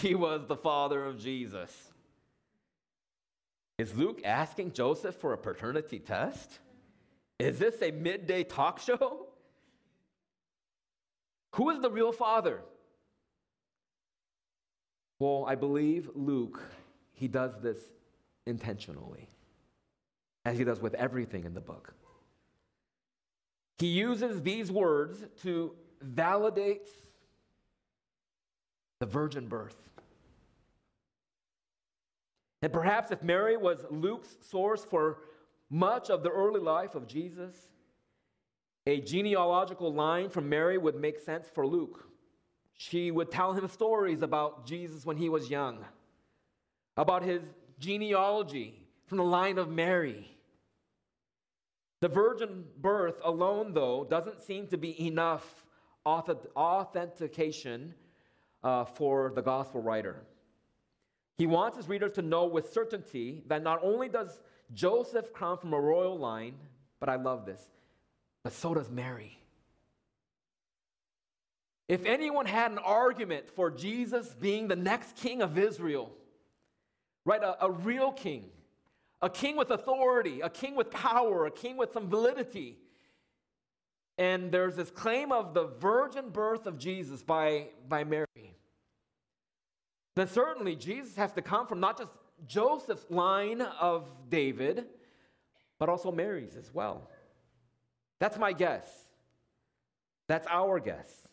he 0.00 0.14
was 0.14 0.46
the 0.46 0.54
father 0.54 1.04
of 1.04 1.18
Jesus. 1.18 1.72
Is 3.76 3.92
Luke 3.96 4.20
asking 4.24 4.70
Joseph 4.70 5.16
for 5.16 5.32
a 5.32 5.36
paternity 5.36 5.98
test? 5.98 6.60
Is 7.40 7.58
this 7.58 7.82
a 7.82 7.90
midday 7.90 8.44
talk 8.44 8.78
show? 8.78 9.26
Who 11.56 11.70
is 11.70 11.80
the 11.80 11.90
real 11.90 12.12
father? 12.12 12.60
Well, 15.18 15.44
I 15.44 15.56
believe 15.56 16.08
Luke, 16.14 16.62
he 17.14 17.26
does 17.26 17.50
this 17.60 17.80
intentionally, 18.46 19.28
as 20.44 20.58
he 20.58 20.64
does 20.64 20.80
with 20.80 20.94
everything 20.94 21.44
in 21.44 21.54
the 21.54 21.60
book. 21.60 21.94
He 23.78 23.88
uses 23.88 24.42
these 24.42 24.70
words 24.70 25.24
to 25.42 25.72
validate 26.00 26.88
the 29.00 29.06
virgin 29.06 29.48
birth. 29.48 29.76
And 32.62 32.72
perhaps 32.72 33.10
if 33.10 33.22
Mary 33.22 33.56
was 33.56 33.84
Luke's 33.90 34.36
source 34.40 34.84
for 34.84 35.18
much 35.68 36.10
of 36.10 36.22
the 36.22 36.30
early 36.30 36.60
life 36.60 36.94
of 36.94 37.06
Jesus, 37.06 37.54
a 38.86 39.00
genealogical 39.00 39.92
line 39.92 40.30
from 40.30 40.48
Mary 40.48 40.78
would 40.78 40.96
make 40.96 41.18
sense 41.18 41.48
for 41.52 41.66
Luke. 41.66 42.08
She 42.78 43.10
would 43.10 43.30
tell 43.30 43.52
him 43.52 43.68
stories 43.68 44.22
about 44.22 44.66
Jesus 44.66 45.04
when 45.04 45.16
he 45.16 45.28
was 45.28 45.50
young, 45.50 45.84
about 46.96 47.22
his 47.22 47.42
genealogy 47.78 48.74
from 49.06 49.18
the 49.18 49.24
line 49.24 49.58
of 49.58 49.68
Mary. 49.68 50.30
The 52.00 52.08
virgin 52.08 52.64
birth 52.78 53.16
alone, 53.24 53.72
though, 53.72 54.04
doesn't 54.04 54.42
seem 54.42 54.66
to 54.68 54.76
be 54.76 55.06
enough 55.06 55.64
authentication 56.04 57.94
uh, 58.62 58.84
for 58.84 59.32
the 59.34 59.42
gospel 59.42 59.82
writer. 59.82 60.22
He 61.38 61.46
wants 61.46 61.76
his 61.76 61.88
readers 61.88 62.12
to 62.12 62.22
know 62.22 62.46
with 62.46 62.72
certainty 62.72 63.42
that 63.48 63.62
not 63.62 63.80
only 63.82 64.08
does 64.08 64.40
Joseph 64.72 65.32
come 65.32 65.58
from 65.58 65.72
a 65.72 65.80
royal 65.80 66.18
line, 66.18 66.54
but 67.00 67.08
I 67.08 67.16
love 67.16 67.44
this, 67.44 67.60
but 68.42 68.52
so 68.52 68.74
does 68.74 68.90
Mary. 68.90 69.38
If 71.88 72.04
anyone 72.04 72.46
had 72.46 72.72
an 72.72 72.78
argument 72.78 73.48
for 73.50 73.70
Jesus 73.70 74.34
being 74.40 74.66
the 74.66 74.76
next 74.76 75.16
king 75.16 75.42
of 75.42 75.56
Israel, 75.56 76.10
right? 77.26 77.42
A, 77.42 77.66
a 77.66 77.70
real 77.70 78.12
king, 78.12 78.46
a 79.20 79.28
king 79.28 79.56
with 79.56 79.70
authority, 79.70 80.40
a 80.40 80.48
king 80.48 80.74
with 80.74 80.90
power, 80.90 81.44
a 81.44 81.50
king 81.50 81.76
with 81.76 81.92
some 81.92 82.08
validity. 82.08 82.78
And 84.16 84.50
there's 84.50 84.76
this 84.76 84.90
claim 84.90 85.30
of 85.32 85.52
the 85.52 85.66
virgin 85.66 86.30
birth 86.30 86.66
of 86.66 86.78
Jesus 86.78 87.22
by, 87.22 87.66
by 87.86 88.04
Mary. 88.04 88.56
Then 90.14 90.28
certainly 90.28 90.76
Jesus 90.76 91.14
has 91.16 91.32
to 91.32 91.42
come 91.42 91.66
from 91.66 91.80
not 91.80 91.98
just 91.98 92.12
Joseph's 92.46 93.04
line 93.10 93.60
of 93.60 94.08
David, 94.30 94.86
but 95.78 95.90
also 95.90 96.10
Mary's 96.10 96.56
as 96.56 96.72
well. 96.72 97.10
That's 98.18 98.38
my 98.38 98.54
guess. 98.54 98.88
That's 100.28 100.46
our 100.48 100.80
guess 100.80 101.25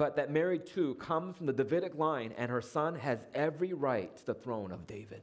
but 0.00 0.16
that 0.16 0.30
Mary 0.30 0.58
too 0.58 0.94
comes 0.94 1.36
from 1.36 1.44
the 1.44 1.52
Davidic 1.52 1.94
line, 1.94 2.32
and 2.38 2.50
her 2.50 2.62
son 2.62 2.94
has 2.94 3.18
every 3.34 3.74
right 3.74 4.16
to 4.16 4.24
the 4.24 4.32
throne 4.32 4.72
of 4.72 4.86
David. 4.86 5.20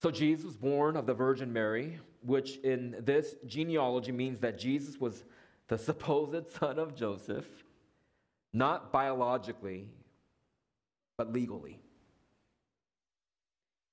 So 0.00 0.10
Jesus 0.10 0.46
was 0.46 0.56
born 0.56 0.96
of 0.96 1.04
the 1.04 1.12
Virgin 1.12 1.52
Mary, 1.52 1.98
which 2.22 2.56
in 2.60 2.96
this 3.00 3.34
genealogy 3.44 4.10
means 4.10 4.40
that 4.40 4.58
Jesus 4.58 4.98
was 4.98 5.24
the 5.68 5.76
supposed 5.76 6.50
son 6.58 6.78
of 6.78 6.94
Joseph, 6.94 7.44
not 8.54 8.90
biologically, 8.90 9.90
but 11.18 11.34
legally. 11.34 11.78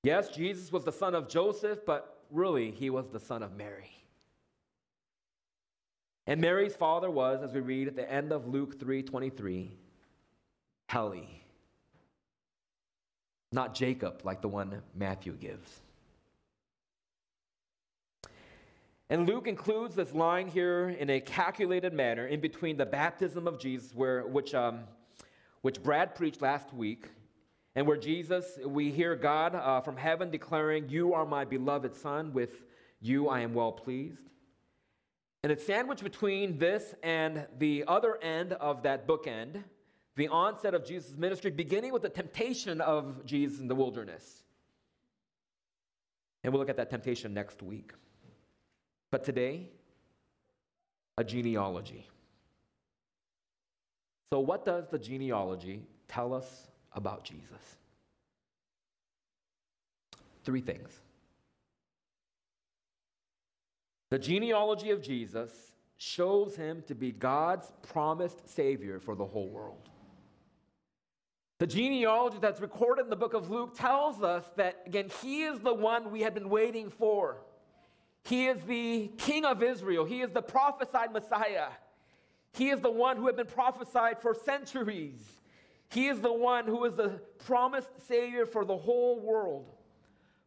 Yes, 0.05 0.29
Jesus 0.29 0.71
was 0.71 0.85
the 0.85 0.91
son 0.93 1.15
of 1.15 1.27
Joseph, 1.27 1.85
but 1.85 2.23
really, 2.31 2.71
he 2.71 2.89
was 2.89 3.09
the 3.09 3.19
son 3.19 3.43
of 3.43 3.57
Mary. 3.57 4.02
And 6.25 6.39
Mary's 6.39 6.75
father 6.75 7.11
was, 7.11 7.43
as 7.43 7.51
we 7.51 7.59
read 7.59 7.87
at 7.87 7.95
the 7.95 8.09
end 8.09 8.31
of 8.31 8.47
Luke 8.47 8.79
3:23, 8.79 9.71
Heli. 10.87 11.43
Not 13.51 13.75
Jacob, 13.75 14.21
like 14.23 14.41
the 14.41 14.47
one 14.47 14.81
Matthew 14.95 15.33
gives. 15.33 15.81
And 19.09 19.27
Luke 19.27 19.47
includes 19.47 19.95
this 19.95 20.13
line 20.13 20.47
here 20.47 20.89
in 20.89 21.09
a 21.09 21.19
calculated 21.19 21.93
manner 21.93 22.25
in 22.25 22.39
between 22.39 22.77
the 22.77 22.85
baptism 22.85 23.47
of 23.47 23.59
Jesus, 23.59 23.93
where, 23.93 24.25
which, 24.25 24.55
um, 24.55 24.85
which 25.61 25.83
Brad 25.83 26.15
preached 26.15 26.41
last 26.41 26.73
week, 26.73 27.09
and 27.75 27.85
where 27.85 27.97
Jesus, 27.97 28.57
we 28.65 28.91
hear 28.91 29.15
God 29.15 29.53
uh, 29.53 29.81
from 29.81 29.97
heaven 29.97 30.31
declaring, 30.31 30.89
You 30.89 31.13
are 31.13 31.25
my 31.25 31.45
beloved 31.45 31.95
Son, 31.95 32.33
with 32.33 32.63
you 33.01 33.29
I 33.29 33.41
am 33.41 33.53
well 33.53 33.71
pleased. 33.71 34.29
And 35.43 35.51
it's 35.51 35.65
sandwiched 35.65 36.03
between 36.03 36.57
this 36.57 36.95
and 37.03 37.45
the 37.59 37.83
other 37.87 38.17
end 38.23 38.53
of 38.53 38.83
that 38.83 39.05
bookend, 39.05 39.61
the 40.15 40.29
onset 40.29 40.73
of 40.73 40.85
Jesus' 40.85 41.17
ministry, 41.17 41.51
beginning 41.51 41.91
with 41.91 42.01
the 42.01 42.09
temptation 42.09 42.79
of 42.79 43.25
Jesus 43.25 43.59
in 43.59 43.67
the 43.67 43.75
wilderness. 43.75 44.43
And 46.43 46.53
we'll 46.53 46.61
look 46.61 46.69
at 46.69 46.77
that 46.77 46.89
temptation 46.89 47.33
next 47.33 47.61
week. 47.61 47.91
But 49.11 49.25
today, 49.25 49.69
a 51.17 51.23
genealogy. 51.23 52.07
So, 54.31 54.39
what 54.39 54.65
does 54.65 54.87
the 54.89 54.97
genealogy 54.97 55.83
tell 56.07 56.33
us 56.33 56.67
about 56.93 57.23
Jesus? 57.23 57.77
Three 60.43 60.61
things. 60.61 61.01
The 64.13 64.19
genealogy 64.19 64.91
of 64.91 65.01
Jesus 65.01 65.51
shows 65.97 66.55
him 66.55 66.83
to 66.85 66.93
be 66.93 67.11
God's 67.11 67.71
promised 67.81 68.47
Savior 68.47 68.99
for 68.99 69.15
the 69.15 69.25
whole 69.25 69.49
world. 69.49 69.89
The 71.57 71.65
genealogy 71.65 72.37
that's 72.39 72.61
recorded 72.61 73.05
in 73.05 73.09
the 73.09 73.15
book 73.15 73.33
of 73.33 73.49
Luke 73.49 73.75
tells 73.75 74.21
us 74.21 74.45
that, 74.55 74.83
again, 74.85 75.09
he 75.23 75.41
is 75.41 75.61
the 75.61 75.73
one 75.73 76.11
we 76.11 76.21
had 76.21 76.35
been 76.35 76.49
waiting 76.49 76.91
for. 76.91 77.37
He 78.23 78.45
is 78.45 78.61
the 78.61 79.07
king 79.17 79.45
of 79.45 79.63
Israel. 79.63 80.05
He 80.05 80.21
is 80.21 80.29
the 80.29 80.43
prophesied 80.43 81.11
Messiah. 81.11 81.69
He 82.51 82.69
is 82.69 82.81
the 82.81 82.91
one 82.91 83.17
who 83.17 83.25
had 83.25 83.35
been 83.35 83.47
prophesied 83.47 84.21
for 84.21 84.35
centuries. 84.35 85.23
He 85.89 86.05
is 86.05 86.21
the 86.21 86.31
one 86.31 86.67
who 86.67 86.85
is 86.85 86.93
the 86.93 87.19
promised 87.47 87.89
Savior 88.07 88.45
for 88.45 88.63
the 88.63 88.77
whole 88.77 89.19
world. 89.19 89.73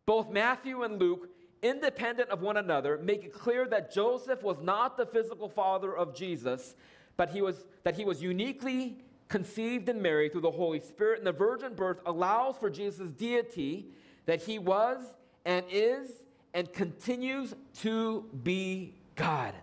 Both 0.07 0.31
Matthew 0.31 0.85
and 0.85 1.01
Luke, 1.01 1.31
independent 1.69 2.31
of 2.31 2.41
one 2.43 2.57
another, 2.57 2.99
make 2.99 3.25
it 3.25 3.33
clear 3.33 3.67
that 3.69 3.93
Joseph 3.93 4.43
was 4.43 4.61
not 4.63 4.97
the 4.97 5.07
physical 5.07 5.49
father 5.49 5.97
of 5.97 6.15
Jesus, 6.15 6.77
but 7.17 7.31
he 7.31 7.43
was, 7.43 7.67
that 7.85 7.97
he 7.97 8.05
was 8.05 8.23
uniquely 8.23 8.99
conceived 9.29 9.89
and 9.89 10.01
married 10.01 10.33
through 10.33 10.43
the 10.43 10.51
Holy 10.51 10.81
Spirit. 10.81 11.19
And 11.19 11.27
the 11.27 11.33
virgin 11.33 11.75
birth 11.75 12.01
allows 12.07 12.57
for 12.57 12.71
Jesus' 12.71 13.11
deity 13.11 13.89
that 14.27 14.43
he 14.43 14.59
was 14.59 14.99
and 15.45 15.65
is 15.71 16.11
and 16.55 16.73
continues 16.73 17.55
to 17.81 18.25
be 18.43 18.95
God, 19.15 19.55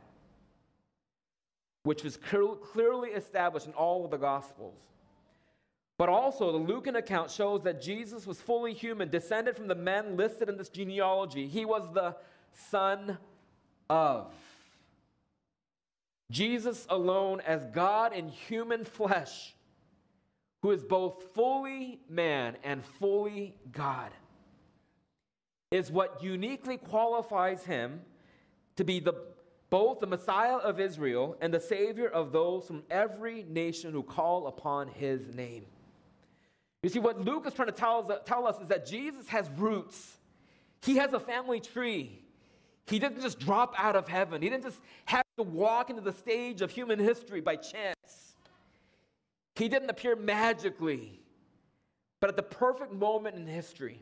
which 1.84 2.06
is 2.06 2.18
clearly 2.18 3.10
established 3.10 3.68
in 3.68 3.74
all 3.74 4.06
of 4.06 4.12
the 4.12 4.18
Gospels. 4.18 4.78
But 6.04 6.10
also, 6.10 6.52
the 6.52 6.58
Lucan 6.58 6.98
account 6.98 7.32
shows 7.32 7.62
that 7.64 7.82
Jesus 7.82 8.28
was 8.28 8.42
fully 8.42 8.74
human, 8.74 9.10
descended 9.10 9.56
from 9.56 9.70
the 9.70 9.76
men 9.76 10.18
listed 10.18 10.50
in 10.50 10.58
this 10.58 10.68
genealogy. 10.68 11.48
He 11.48 11.64
was 11.64 11.88
the 11.94 12.18
son 12.52 13.18
of. 13.90 14.34
Jesus 16.30 16.86
alone, 16.90 17.40
as 17.48 17.66
God 17.68 18.12
in 18.12 18.28
human 18.28 18.84
flesh, 18.84 19.56
who 20.62 20.72
is 20.72 20.84
both 20.84 21.24
fully 21.34 22.02
man 22.10 22.58
and 22.66 22.84
fully 22.84 23.56
God 23.72 24.12
is 25.72 25.90
what 25.90 26.22
uniquely 26.22 26.76
qualifies 26.76 27.64
him 27.64 28.02
to 28.76 28.84
be 28.84 29.00
the, 29.00 29.14
both 29.70 30.02
the 30.02 30.08
Messiah 30.08 30.58
of 30.58 30.82
Israel 30.82 31.38
and 31.40 31.54
the 31.54 31.62
Savior 31.62 32.10
of 32.10 32.34
those 32.34 32.68
from 32.68 32.84
every 32.92 33.44
nation 33.44 33.94
who 33.94 34.04
call 34.04 34.48
upon 34.48 34.90
his 34.90 35.34
name. 35.34 35.64
You 36.84 36.90
see, 36.90 37.00
what 37.00 37.20
Luke 37.20 37.48
is 37.48 37.54
trying 37.54 37.70
to 37.70 37.74
tell 37.74 38.12
us, 38.12 38.20
tell 38.26 38.46
us 38.46 38.60
is 38.60 38.68
that 38.68 38.86
Jesus 38.86 39.28
has 39.30 39.50
roots, 39.58 40.18
he 40.84 40.98
has 40.98 41.14
a 41.14 41.20
family 41.20 41.60
tree. 41.60 42.20
He 42.86 43.00
didn't 43.00 43.22
just 43.22 43.40
drop 43.40 43.74
out 43.78 43.96
of 43.96 44.10
heaven, 44.10 44.42
he 44.42 44.50
didn't 44.50 44.66
just 44.66 44.80
have 45.06 45.24
to 45.38 45.44
walk 45.44 45.90
into 45.90 46.02
the 46.02 46.12
stage 46.12 46.62
of 46.62 46.70
human 46.70 47.00
history 47.00 47.40
by 47.40 47.56
chance. 47.56 48.36
He 49.56 49.70
didn't 49.70 49.90
appear 49.90 50.18
magically, 50.18 51.22
but 52.20 52.30
at 52.30 52.36
the 52.36 52.44
perfect 52.44 52.92
moment 52.92 53.38
in 53.38 53.48
history. 53.48 54.02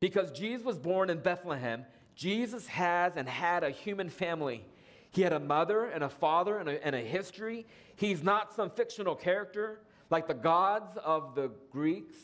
Because 0.00 0.30
Jesus 0.30 0.64
was 0.64 0.78
born 0.78 1.10
in 1.10 1.18
Bethlehem, 1.18 1.84
Jesus 2.14 2.68
has 2.68 3.16
and 3.16 3.28
had 3.28 3.64
a 3.64 3.70
human 3.70 4.08
family. 4.08 4.64
He 5.10 5.22
had 5.22 5.32
a 5.32 5.40
mother 5.40 5.86
and 5.86 6.04
a 6.04 6.08
father 6.08 6.58
and 6.58 6.68
a, 6.68 6.86
and 6.86 6.94
a, 6.94 7.00
history. 7.00 7.66
He's 7.96 8.22
not 8.22 8.54
some 8.54 8.70
fictional 8.70 9.16
character 9.16 9.80
like 10.10 10.26
the 10.26 10.34
gods 10.34 10.96
of 11.04 11.34
the 11.34 11.50
Greeks 11.70 12.16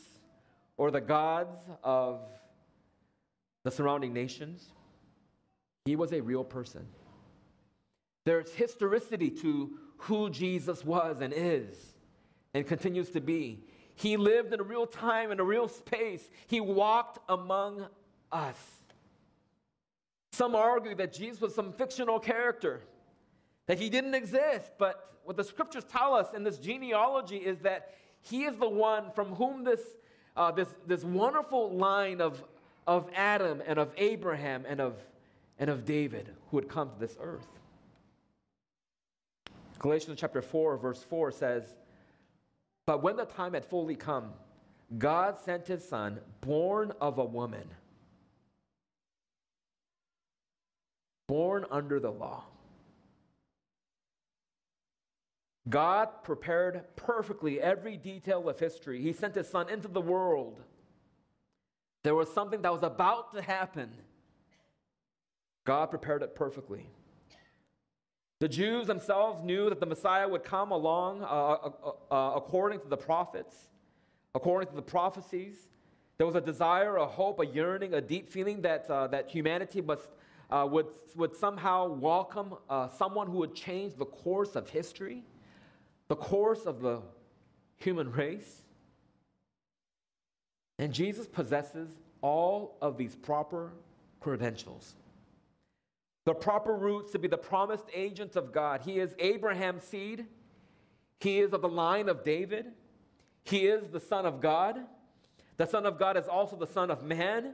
or 0.77 0.91
the 0.91 1.01
gods 1.01 1.57
of 1.83 2.21
the 3.63 3.71
surrounding 3.71 4.13
nations. 4.13 4.65
He 5.85 5.95
was 5.95 6.11
a 6.13 6.21
real 6.21 6.43
person. 6.43 6.85
There's 8.25 8.51
historicity 8.53 9.29
to 9.29 9.77
who 9.97 10.29
Jesus 10.29 10.83
was 10.83 11.21
and 11.21 11.33
is 11.35 11.75
and 12.53 12.65
continues 12.65 13.09
to 13.11 13.21
be. 13.21 13.63
He 13.95 14.17
lived 14.17 14.53
in 14.53 14.59
a 14.59 14.63
real 14.63 14.87
time, 14.87 15.31
in 15.31 15.39
a 15.39 15.43
real 15.43 15.67
space. 15.67 16.29
He 16.47 16.59
walked 16.59 17.19
among 17.29 17.87
us. 18.31 18.57
Some 20.33 20.55
argue 20.55 20.95
that 20.95 21.13
Jesus 21.13 21.39
was 21.39 21.55
some 21.55 21.71
fictional 21.71 22.19
character, 22.19 22.81
that 23.67 23.79
he 23.79 23.89
didn't 23.89 24.15
exist. 24.15 24.71
But 24.77 25.17
what 25.23 25.37
the 25.37 25.43
scriptures 25.43 25.83
tell 25.83 26.13
us 26.13 26.33
in 26.33 26.43
this 26.43 26.57
genealogy 26.57 27.37
is 27.37 27.59
that 27.59 27.95
he 28.21 28.43
is 28.43 28.57
the 28.57 28.69
one 28.69 29.11
from 29.11 29.29
whom 29.35 29.63
this, 29.63 29.81
uh, 30.35 30.51
this, 30.51 30.73
this 30.87 31.03
wonderful 31.03 31.71
line 31.71 32.21
of, 32.21 32.43
of 32.87 33.09
Adam 33.15 33.61
and 33.65 33.77
of 33.77 33.91
Abraham 33.97 34.65
and 34.67 34.79
of, 34.79 34.95
and 35.59 35.69
of 35.69 35.85
David 35.85 36.29
who 36.49 36.57
had 36.57 36.69
come 36.69 36.89
to 36.89 36.99
this 36.99 37.17
earth. 37.19 37.47
Galatians 39.79 40.19
chapter 40.19 40.41
4, 40.41 40.77
verse 40.77 41.03
4 41.03 41.31
says, 41.31 41.75
but 42.85 43.01
when 43.01 43.15
the 43.15 43.25
time 43.25 43.53
had 43.53 43.65
fully 43.65 43.95
come, 43.95 44.31
God 44.97 45.39
sent 45.39 45.67
his 45.67 45.87
son, 45.87 46.19
born 46.41 46.91
of 47.01 47.17
a 47.17 47.25
woman, 47.25 47.67
born 51.27 51.65
under 51.71 51.99
the 51.99 52.11
law. 52.11 52.43
God 55.67 56.23
prepared 56.23 56.83
perfectly 56.95 57.59
every 57.59 57.97
detail 57.97 58.47
of 58.47 58.59
history. 58.59 59.01
He 59.01 59.13
sent 59.13 59.35
his 59.35 59.47
son 59.49 59.69
into 59.69 59.87
the 59.87 60.01
world. 60.01 60.61
There 62.03 62.13
was 62.13 62.31
something 62.31 62.61
that 62.61 62.71
was 62.71 62.83
about 62.83 63.33
to 63.33 63.41
happen. 63.41 63.89
God 65.65 65.87
prepared 65.87 66.21
it 66.21 66.35
perfectly. 66.35 66.85
The 68.39 68.47
Jews 68.47 68.85
themselves 68.85 69.43
knew 69.43 69.69
that 69.69 69.79
the 69.79 69.87
Messiah 69.87 70.27
would 70.27 70.43
come 70.43 70.71
along 70.71 71.23
uh, 71.23 71.25
uh, 71.25 71.71
uh, 71.83 72.13
uh, 72.13 72.35
according 72.35 72.81
to 72.81 72.87
the 72.87 72.97
prophets, 72.97 73.55
according 74.35 74.69
to 74.69 74.75
the 74.75 74.83
prophecies. 74.83 75.55
There 76.17 76.27
was 76.27 76.35
a 76.35 76.41
desire, 76.41 76.97
a 76.97 77.07
hope, 77.07 77.39
a 77.39 77.45
yearning, 77.45 77.95
a 77.95 78.01
deep 78.01 78.29
feeling 78.29 78.61
that, 78.61 78.87
uh, 78.89 79.07
that 79.07 79.29
humanity 79.29 79.81
must, 79.81 80.09
uh, 80.51 80.67
would, 80.69 80.87
would 81.15 81.35
somehow 81.35 81.87
welcome 81.87 82.53
someone 82.95 83.27
who 83.27 83.37
would 83.37 83.55
change 83.55 83.95
the 83.95 84.05
course 84.05 84.55
of 84.55 84.69
history, 84.69 85.23
the 86.07 86.15
course 86.15 86.65
of 86.65 86.81
the 86.81 87.01
human 87.77 88.11
race. 88.11 88.63
And 90.77 90.93
Jesus 90.93 91.27
possesses 91.27 91.89
all 92.21 92.77
of 92.81 92.97
these 92.97 93.15
proper 93.15 93.71
credentials 94.19 94.95
the 96.25 96.33
proper 96.33 96.75
roots 96.75 97.11
to 97.11 97.19
be 97.19 97.27
the 97.27 97.37
promised 97.37 97.85
agent 97.93 98.35
of 98.35 98.51
God. 98.51 98.81
He 98.83 98.99
is 98.99 99.15
Abraham's 99.19 99.83
seed, 99.83 100.25
he 101.19 101.39
is 101.39 101.53
of 101.53 101.61
the 101.61 101.69
line 101.69 102.09
of 102.09 102.23
David, 102.23 102.65
he 103.43 103.67
is 103.67 103.89
the 103.89 103.99
Son 103.99 104.25
of 104.25 104.41
God. 104.41 104.79
The 105.57 105.67
Son 105.67 105.85
of 105.85 105.97
God 105.97 106.17
is 106.17 106.27
also 106.27 106.57
the 106.57 106.67
Son 106.67 106.91
of 106.91 107.03
Man. 107.03 107.53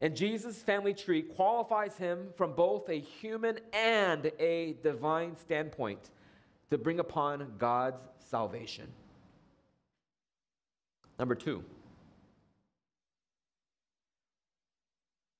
And 0.00 0.16
Jesus' 0.16 0.62
family 0.62 0.94
tree 0.94 1.22
qualifies 1.22 1.96
him 1.98 2.28
from 2.36 2.54
both 2.54 2.88
a 2.88 3.00
human 3.00 3.58
and 3.72 4.30
a 4.38 4.76
divine 4.82 5.36
standpoint 5.36 6.10
to 6.70 6.78
bring 6.78 7.00
upon 7.00 7.54
God's 7.58 8.00
salvation. 8.18 8.86
Number 11.18 11.34
two, 11.34 11.64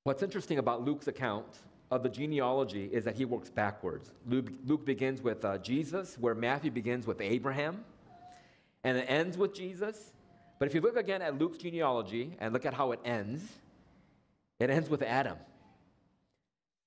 What's 0.09 0.23
interesting 0.23 0.57
about 0.57 0.87
Luke's 0.87 1.07
account 1.07 1.59
of 1.91 2.03
the 2.03 2.09
genealogy 2.09 2.89
is 2.91 3.05
that 3.05 3.15
he 3.15 3.27
works 3.27 3.51
backwards. 3.51 4.11
Luke, 4.27 4.49
Luke 4.65 4.87
begins 4.87 5.21
with 5.21 5.45
uh, 5.45 5.59
Jesus, 5.59 6.17
where 6.19 6.35
Matthew 6.35 6.71
begins 6.71 7.07
with 7.07 7.21
Abraham, 7.21 7.85
and 8.85 8.97
it 8.97 9.05
ends 9.07 9.37
with 9.37 9.53
Jesus. 9.53 10.13
But 10.59 10.67
if 10.67 10.75
you 10.75 10.81
look 10.81 10.97
again 10.97 11.21
at 11.21 11.39
Luke's 11.39 11.59
genealogy 11.59 12.35
and 12.41 12.55
look 12.55 12.65
at 12.65 12.73
how 12.73 12.93
it 12.93 13.01
ends, 13.05 13.43
it 14.59 14.71
ends 14.71 14.89
with 14.89 15.03
Adam. 15.03 15.37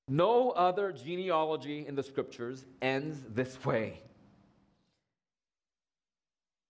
No 0.08 0.50
other 0.50 0.92
genealogy 0.92 1.86
in 1.86 1.94
the 1.94 2.02
scriptures 2.02 2.66
ends 2.82 3.20
this 3.30 3.64
way. 3.64 4.02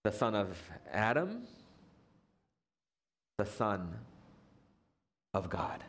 The 0.04 0.12
son 0.12 0.34
of 0.34 0.58
Adam, 0.92 1.42
the 3.38 3.46
son 3.46 3.94
of 5.32 5.48
God. 5.48 5.82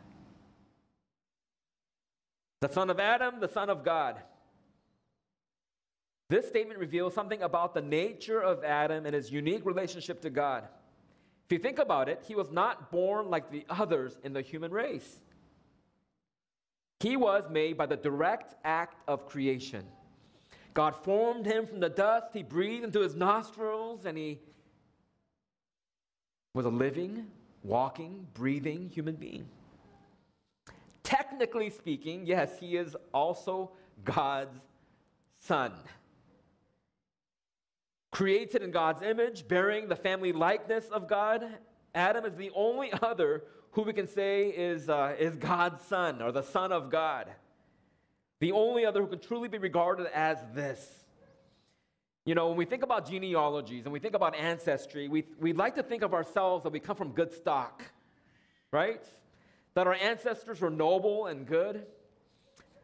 The 2.62 2.70
son 2.70 2.90
of 2.90 3.00
Adam, 3.00 3.40
the 3.40 3.48
son 3.48 3.70
of 3.70 3.84
God. 3.84 4.22
This 6.30 6.48
statement 6.48 6.80
reveals 6.80 7.14
something 7.14 7.42
about 7.42 7.74
the 7.74 7.82
nature 7.82 8.42
of 8.42 8.64
Adam 8.64 9.06
and 9.06 9.14
his 9.14 9.32
unique 9.32 9.66
relationship 9.66 10.22
to 10.22 10.30
God. 10.30 10.68
If 11.46 11.52
you 11.52 11.60
think 11.60 11.80
about 11.80 12.08
it, 12.08 12.24
he 12.28 12.36
was 12.36 12.50
not 12.52 12.92
born 12.92 13.30
like 13.30 13.52
the 13.52 13.66
others 13.70 14.18
in 14.24 14.34
the 14.34 14.42
human 14.42 14.72
race. 14.72 15.20
He 17.02 17.18
was 17.18 17.44
made 17.50 17.78
by 17.78 17.86
the 17.86 17.98
direct 17.98 18.56
act 18.64 19.02
of 19.08 19.28
creation. 19.28 19.86
God 20.74 20.96
formed 20.96 21.46
him 21.46 21.68
from 21.68 21.80
the 21.80 21.90
dust, 21.90 22.28
he 22.34 22.44
breathed 22.44 22.84
into 22.84 23.02
his 23.02 23.16
nostrils, 23.16 24.06
and 24.06 24.18
he 24.18 24.40
was 26.54 26.66
a 26.66 26.70
living, 26.70 27.28
walking, 27.64 28.28
breathing 28.34 28.90
human 28.90 29.16
being. 29.16 29.46
Technically 31.04 31.70
speaking, 31.70 32.26
yes, 32.26 32.58
he 32.60 32.78
is 32.78 32.96
also 33.14 33.72
God's 34.04 34.60
son. 35.40 35.74
Created 38.12 38.62
in 38.62 38.72
God's 38.72 39.02
image, 39.02 39.48
bearing 39.48 39.88
the 39.88 39.96
family 39.96 40.32
likeness 40.32 40.86
of 40.90 41.08
God, 41.08 41.46
Adam 41.96 42.26
is 42.26 42.36
the 42.36 42.52
only 42.56 42.92
other 43.02 43.44
who 43.72 43.82
we 43.82 43.94
can 43.94 44.08
say 44.08 44.50
is, 44.50 44.90
uh, 44.90 45.16
is 45.20 45.36
God's 45.36 45.84
son 45.84 46.22
or 46.22 46.32
the 46.32 46.44
son 46.44 46.72
of 46.72 46.90
God. 46.90 47.32
The 48.44 48.52
only 48.52 48.86
other 48.86 49.00
who 49.00 49.08
can 49.08 49.20
truly 49.20 49.48
be 49.48 49.58
regarded 49.58 50.08
as 50.14 50.38
this. 50.54 50.86
You 52.26 52.36
know, 52.36 52.50
when 52.50 52.58
we 52.58 52.66
think 52.66 52.84
about 52.84 53.10
genealogies 53.10 53.86
and 53.86 53.94
we 53.94 54.00
think 54.00 54.16
about 54.16 54.36
ancestry, 54.36 55.08
we, 55.08 55.24
we 55.40 55.54
like 55.54 55.76
to 55.76 55.84
think 55.84 56.04
of 56.04 56.14
ourselves 56.14 56.64
that 56.64 56.74
we 56.74 56.82
come 56.82 56.98
from 56.98 57.14
good 57.14 57.32
stock, 57.32 57.82
right? 58.70 59.02
That 59.76 59.88
our 59.88 59.94
ancestors 59.94 60.60
were 60.60 60.70
noble 60.70 61.28
and 61.28 61.48
good, 61.48 61.86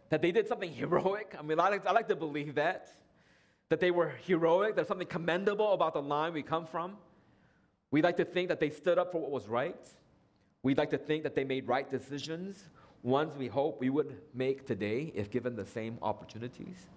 that 0.08 0.22
they 0.22 0.32
did 0.32 0.48
something 0.48 0.72
heroic. 0.84 1.36
I 1.38 1.42
mean, 1.42 1.60
I 1.60 1.68
like, 1.68 1.86
I 1.86 1.92
like 1.92 2.08
to 2.08 2.16
believe 2.16 2.56
that. 2.56 2.88
That 3.68 3.82
they 3.82 3.92
were 3.92 4.14
heroic, 4.28 4.78
there's 4.78 4.88
something 4.88 5.08
commendable 5.08 5.74
about 5.74 5.94
the 5.94 6.02
line 6.02 6.32
we 6.32 6.42
come 6.42 6.68
from. 6.68 6.96
We 7.92 8.02
like 8.02 8.16
to 8.16 8.24
think 8.24 8.48
that 8.48 8.62
they 8.62 8.70
stood 8.70 8.98
up 8.98 9.12
for 9.12 9.20
what 9.20 9.32
was 9.32 9.50
right. 9.50 9.90
We'd 10.64 10.78
like 10.78 10.92
to 10.92 10.98
think 10.98 11.24
that 11.24 11.36
they 11.36 11.44
made 11.44 11.68
right 11.68 11.92
decisions, 11.92 12.64
ones 13.04 13.36
we 13.38 13.48
hope 13.48 13.80
we 13.80 13.90
would 13.90 14.18
make 14.34 14.66
today 14.66 15.12
if 15.16 15.30
given 15.32 15.56
the 15.56 15.66
same 15.66 15.98
opportunities. 16.02 16.88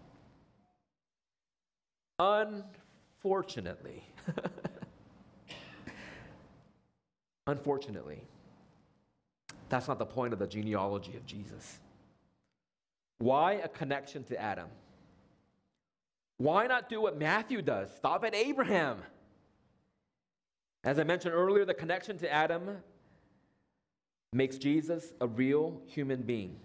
Unfortunately, 2.18 4.04
unfortunately, 7.46 8.22
that's 9.68 9.88
not 9.88 9.98
the 9.98 10.06
point 10.06 10.32
of 10.32 10.38
the 10.38 10.46
genealogy 10.46 11.16
of 11.16 11.24
Jesus. 11.26 11.80
Why 13.18 13.54
a 13.54 13.68
connection 13.68 14.24
to 14.24 14.40
Adam? 14.40 14.68
Why 16.38 16.66
not 16.66 16.88
do 16.88 17.00
what 17.00 17.18
Matthew 17.18 17.62
does? 17.62 17.94
Stop 17.94 18.24
at 18.24 18.34
Abraham. 18.34 18.98
As 20.84 20.98
I 20.98 21.04
mentioned 21.04 21.34
earlier, 21.34 21.64
the 21.64 21.74
connection 21.74 22.18
to 22.18 22.32
Adam 22.32 22.78
makes 24.32 24.56
Jesus 24.56 25.12
a 25.20 25.26
real 25.26 25.80
human 25.86 26.22
being 26.22 26.56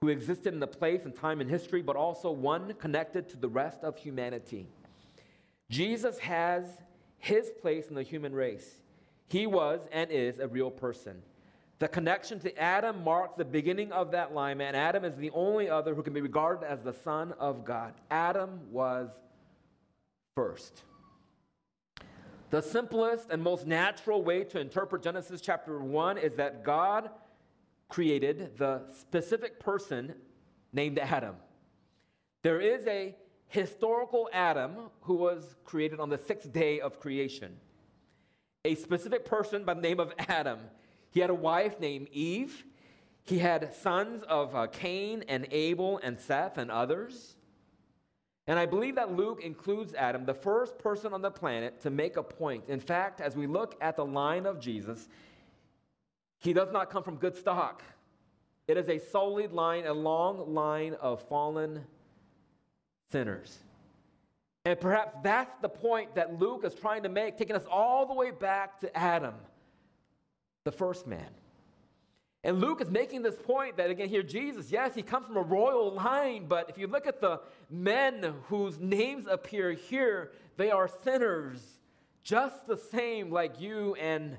who 0.00 0.08
existed 0.08 0.54
in 0.54 0.60
the 0.60 0.66
place 0.66 1.04
and 1.04 1.14
time 1.14 1.40
in 1.40 1.48
history, 1.48 1.82
but 1.82 1.96
also 1.96 2.30
one 2.30 2.72
connected 2.74 3.28
to 3.30 3.36
the 3.36 3.48
rest 3.48 3.82
of 3.82 3.96
humanity. 3.96 4.68
Jesus 5.70 6.18
has 6.18 6.64
his 7.18 7.50
place 7.60 7.88
in 7.88 7.94
the 7.94 8.02
human 8.02 8.32
race. 8.32 8.80
He 9.28 9.46
was 9.46 9.80
and 9.90 10.10
is 10.10 10.38
a 10.38 10.46
real 10.46 10.70
person. 10.70 11.20
The 11.80 11.88
connection 11.88 12.40
to 12.40 12.56
Adam 12.58 13.04
marks 13.04 13.36
the 13.36 13.44
beginning 13.44 13.92
of 13.92 14.10
that 14.12 14.34
line, 14.34 14.60
and 14.60 14.76
Adam 14.76 15.04
is 15.04 15.16
the 15.16 15.30
only 15.30 15.68
other 15.68 15.94
who 15.94 16.02
can 16.02 16.12
be 16.12 16.20
regarded 16.20 16.66
as 16.66 16.80
the 16.82 16.92
Son 16.92 17.32
of 17.38 17.64
God. 17.64 17.94
Adam 18.10 18.60
was 18.70 19.10
first. 20.34 20.82
The 22.50 22.62
simplest 22.62 23.28
and 23.30 23.42
most 23.42 23.66
natural 23.66 24.22
way 24.22 24.42
to 24.44 24.58
interpret 24.58 25.02
Genesis 25.02 25.42
chapter 25.42 25.80
1 25.80 26.16
is 26.16 26.34
that 26.36 26.64
God 26.64 27.10
created 27.90 28.56
the 28.56 28.82
specific 28.98 29.60
person 29.60 30.14
named 30.72 30.98
Adam. 30.98 31.36
There 32.42 32.60
is 32.60 32.86
a 32.86 33.14
historical 33.48 34.30
Adam 34.32 34.90
who 35.02 35.16
was 35.16 35.56
created 35.64 36.00
on 36.00 36.08
the 36.08 36.16
sixth 36.16 36.50
day 36.50 36.80
of 36.80 37.00
creation. 37.00 37.54
A 38.64 38.74
specific 38.76 39.26
person 39.26 39.64
by 39.64 39.74
the 39.74 39.82
name 39.82 40.00
of 40.00 40.14
Adam. 40.18 40.60
He 41.10 41.20
had 41.20 41.28
a 41.28 41.34
wife 41.34 41.78
named 41.80 42.08
Eve. 42.12 42.64
He 43.24 43.38
had 43.38 43.74
sons 43.74 44.22
of 44.22 44.54
uh, 44.54 44.68
Cain 44.68 45.22
and 45.28 45.46
Abel 45.50 46.00
and 46.02 46.18
Seth 46.18 46.56
and 46.56 46.70
others. 46.70 47.36
And 48.48 48.58
I 48.58 48.64
believe 48.64 48.94
that 48.94 49.14
Luke 49.14 49.42
includes 49.44 49.92
Adam, 49.92 50.24
the 50.24 50.32
first 50.32 50.78
person 50.78 51.12
on 51.12 51.20
the 51.20 51.30
planet, 51.30 51.82
to 51.82 51.90
make 51.90 52.16
a 52.16 52.22
point. 52.22 52.64
In 52.66 52.80
fact, 52.80 53.20
as 53.20 53.36
we 53.36 53.46
look 53.46 53.76
at 53.82 53.94
the 53.94 54.06
line 54.06 54.46
of 54.46 54.58
Jesus, 54.58 55.06
he 56.38 56.54
does 56.54 56.72
not 56.72 56.88
come 56.88 57.02
from 57.02 57.16
good 57.16 57.36
stock. 57.36 57.82
It 58.66 58.78
is 58.78 58.88
a 58.88 58.98
solid 58.98 59.52
line, 59.52 59.86
a 59.86 59.92
long 59.92 60.54
line 60.54 60.94
of 60.94 61.22
fallen 61.28 61.84
sinners. 63.12 63.58
And 64.64 64.80
perhaps 64.80 65.14
that's 65.22 65.54
the 65.60 65.68
point 65.68 66.14
that 66.14 66.38
Luke 66.38 66.64
is 66.64 66.74
trying 66.74 67.02
to 67.02 67.10
make, 67.10 67.36
taking 67.36 67.54
us 67.54 67.66
all 67.70 68.06
the 68.06 68.14
way 68.14 68.30
back 68.30 68.80
to 68.80 68.96
Adam, 68.96 69.34
the 70.64 70.72
first 70.72 71.06
man. 71.06 71.28
And 72.44 72.60
Luke 72.60 72.80
is 72.80 72.90
making 72.90 73.22
this 73.22 73.36
point 73.36 73.76
that, 73.78 73.90
again, 73.90 74.08
here, 74.08 74.22
Jesus, 74.22 74.70
yes, 74.70 74.94
he 74.94 75.02
comes 75.02 75.26
from 75.26 75.36
a 75.36 75.42
royal 75.42 75.92
line, 75.92 76.46
but 76.46 76.70
if 76.70 76.78
you 76.78 76.86
look 76.86 77.06
at 77.06 77.20
the 77.20 77.40
men 77.68 78.34
whose 78.44 78.78
names 78.78 79.26
appear 79.28 79.72
here, 79.72 80.32
they 80.56 80.70
are 80.70 80.88
sinners, 81.02 81.60
just 82.22 82.66
the 82.66 82.76
same 82.76 83.30
like 83.30 83.60
you 83.60 83.94
and 83.96 84.38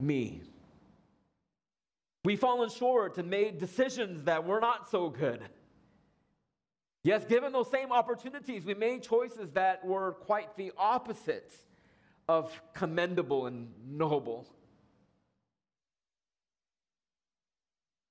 me. 0.00 0.42
We've 2.24 2.38
fallen 2.38 2.68
short 2.68 3.16
and 3.16 3.30
made 3.30 3.58
decisions 3.58 4.24
that 4.24 4.44
were 4.44 4.60
not 4.60 4.90
so 4.90 5.08
good. 5.08 5.40
Yes, 7.02 7.24
given 7.24 7.52
those 7.52 7.70
same 7.70 7.92
opportunities, 7.92 8.66
we 8.66 8.74
made 8.74 9.02
choices 9.02 9.50
that 9.52 9.84
were 9.84 10.12
quite 10.12 10.56
the 10.56 10.72
opposite 10.76 11.52
of 12.28 12.60
commendable 12.74 13.46
and 13.46 13.72
noble. 13.86 14.46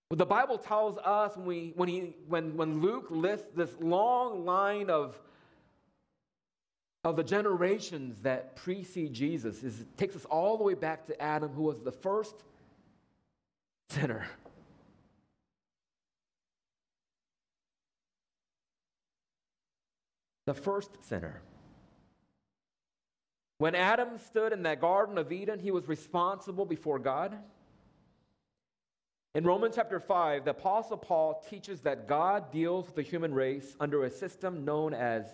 What 0.09 0.19
the 0.19 0.25
Bible 0.25 0.57
tells 0.57 0.97
us 0.99 1.35
when, 1.35 1.45
we, 1.45 1.73
when, 1.75 1.89
he, 1.89 2.15
when, 2.27 2.55
when 2.55 2.81
Luke 2.81 3.07
lists 3.09 3.47
this 3.55 3.75
long 3.81 4.45
line 4.45 4.89
of, 4.89 5.19
of 7.03 7.17
the 7.17 7.23
generations 7.23 8.21
that 8.21 8.55
precede 8.55 9.13
Jesus 9.13 9.63
is 9.63 9.81
it 9.81 9.97
takes 9.97 10.15
us 10.15 10.23
all 10.25 10.57
the 10.57 10.63
way 10.63 10.75
back 10.75 11.05
to 11.07 11.21
Adam, 11.21 11.51
who 11.51 11.63
was 11.63 11.81
the 11.81 11.91
first 11.91 12.35
sinner. 13.89 14.25
The 20.45 20.53
first 20.53 20.91
sinner. 21.03 21.41
When 23.57 23.75
Adam 23.75 24.17
stood 24.19 24.53
in 24.53 24.63
that 24.63 24.79
Garden 24.79 25.17
of 25.17 25.33
Eden, 25.33 25.59
he 25.59 25.71
was 25.71 25.89
responsible 25.89 26.65
before 26.65 26.99
God. 26.99 27.37
In 29.37 29.43
Romans 29.43 29.75
chapter 29.75 29.99
5, 29.99 30.45
the 30.45 30.49
Apostle 30.49 30.97
Paul 30.97 31.45
teaches 31.47 31.79
that 31.81 32.07
God 32.07 32.51
deals 32.51 32.87
with 32.87 32.95
the 32.95 33.03
human 33.03 33.31
race 33.31 33.75
under 33.79 34.05
a 34.05 34.09
system 34.09 34.65
known 34.65 34.95
as 34.95 35.27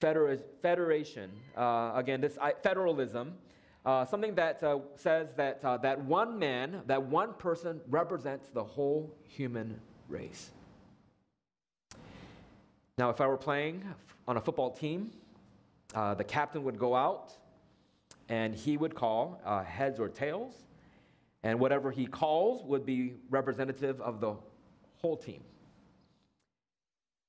federation. 0.00 1.30
Uh, 1.54 1.92
again, 1.94 2.22
this 2.22 2.38
federalism, 2.62 3.34
uh, 3.84 4.06
something 4.06 4.34
that 4.36 4.62
uh, 4.62 4.78
says 4.94 5.28
that, 5.36 5.60
uh, 5.62 5.76
that 5.76 6.02
one 6.06 6.38
man, 6.38 6.80
that 6.86 7.02
one 7.02 7.34
person 7.34 7.82
represents 7.90 8.48
the 8.48 8.64
whole 8.64 9.14
human 9.24 9.78
race. 10.08 10.52
Now, 12.96 13.10
if 13.10 13.20
I 13.20 13.26
were 13.26 13.36
playing 13.36 13.84
on 14.26 14.38
a 14.38 14.40
football 14.40 14.70
team, 14.70 15.10
uh, 15.94 16.14
the 16.14 16.24
captain 16.24 16.64
would 16.64 16.78
go 16.78 16.94
out 16.94 17.34
and 18.30 18.54
he 18.54 18.78
would 18.78 18.94
call 18.94 19.38
uh, 19.44 19.62
heads 19.64 20.00
or 20.00 20.08
tails 20.08 20.54
And 21.42 21.60
whatever 21.60 21.90
he 21.90 22.06
calls 22.06 22.64
would 22.64 22.84
be 22.84 23.14
representative 23.30 24.00
of 24.00 24.20
the 24.20 24.34
whole 25.00 25.16
team. 25.16 25.42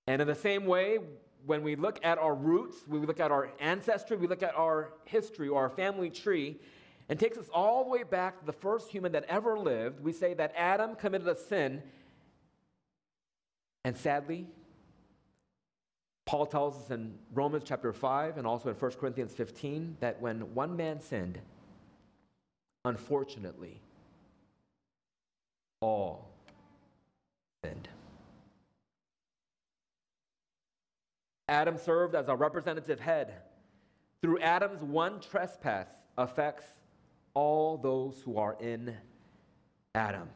And 0.08 0.22
in 0.22 0.28
the 0.28 0.36
same 0.36 0.66
way, 0.66 1.00
when 1.46 1.64
we 1.64 1.76
look 1.76 2.00
at 2.04 2.18
our 2.18 2.34
roots, 2.34 2.78
we 2.88 3.00
look 3.00 3.20
at 3.20 3.32
our 3.32 3.50
ancestry, 3.60 4.18
we 4.18 4.28
look 4.28 4.44
at 4.44 4.56
our 4.56 4.94
history 5.06 5.48
or 5.50 5.62
our 5.62 5.70
family 5.70 6.10
tree, 6.10 6.58
and 7.10 7.20
takes 7.20 7.38
us 7.38 7.48
all 7.54 7.84
the 7.84 7.90
way 7.90 8.04
back 8.04 8.40
to 8.40 8.46
the 8.46 8.54
first 8.54 8.90
human 8.90 9.12
that 9.14 9.24
ever 9.26 9.58
lived, 9.58 10.02
we 10.02 10.12
say 10.12 10.34
that 10.34 10.54
Adam 10.58 10.96
committed 10.96 11.28
a 11.28 11.36
sin. 11.36 11.82
And 13.86 13.96
sadly, 13.96 14.48
Paul 16.26 16.46
tells 16.46 16.84
us 16.84 16.92
in 16.92 17.18
Romans 17.34 17.64
chapter 17.66 17.94
5 17.94 18.38
and 18.38 18.46
also 18.46 18.70
in 18.70 18.76
1 18.76 18.92
Corinthians 19.00 19.34
15 19.34 19.98
that 20.02 20.20
when 20.22 20.54
one 20.54 20.76
man 20.76 21.00
sinned, 21.00 21.40
unfortunately, 22.84 23.80
all 25.82 26.30
sinned. 27.64 27.88
Adam 31.48 31.78
served 31.78 32.16
as 32.16 32.28
a 32.28 32.36
representative 32.36 33.00
head. 33.00 33.36
Through 34.22 34.40
Adam's 34.40 34.82
one 34.82 35.20
trespass 35.20 35.88
affects 36.18 36.66
all 37.34 37.78
those 37.78 38.22
who 38.26 38.38
are 38.38 38.58
in 38.60 38.96
Adam. 39.96 40.30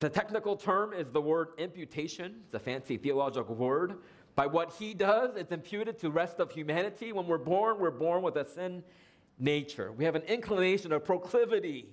The 0.00 0.08
technical 0.08 0.56
term 0.56 0.92
is 0.92 1.10
the 1.10 1.20
word 1.20 1.48
imputation. 1.58 2.40
It's 2.46 2.54
a 2.54 2.58
fancy 2.58 2.96
theological 2.96 3.54
word. 3.54 3.98
By 4.34 4.46
what 4.46 4.72
he 4.72 4.94
does, 4.94 5.36
it's 5.36 5.52
imputed 5.52 5.98
to 6.00 6.10
rest 6.10 6.40
of 6.40 6.50
humanity. 6.50 7.12
When 7.12 7.26
we're 7.26 7.38
born, 7.38 7.78
we're 7.78 7.90
born 7.90 8.22
with 8.22 8.36
a 8.36 8.44
sin 8.44 8.82
nature. 9.38 9.92
We 9.92 10.04
have 10.04 10.16
an 10.16 10.22
inclination, 10.22 10.92
a 10.92 10.98
proclivity 10.98 11.86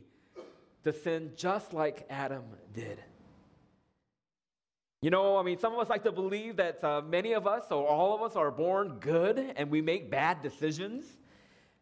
to 0.83 0.93
sin 0.93 1.31
just 1.35 1.73
like 1.73 2.05
Adam 2.09 2.43
did. 2.73 2.99
You 5.01 5.11
know, 5.11 5.37
I 5.37 5.43
mean, 5.43 5.57
some 5.59 5.73
of 5.73 5.79
us 5.79 5.89
like 5.89 6.03
to 6.03 6.11
believe 6.11 6.57
that 6.57 6.83
uh, 6.83 7.01
many 7.01 7.31
of 7.31 7.47
us, 7.47 7.71
or 7.71 7.87
all 7.87 8.13
of 8.13 8.21
us, 8.21 8.35
are 8.35 8.51
born 8.51 8.97
good 8.99 9.53
and 9.55 9.71
we 9.71 9.81
make 9.81 10.11
bad 10.11 10.41
decisions. 10.41 11.05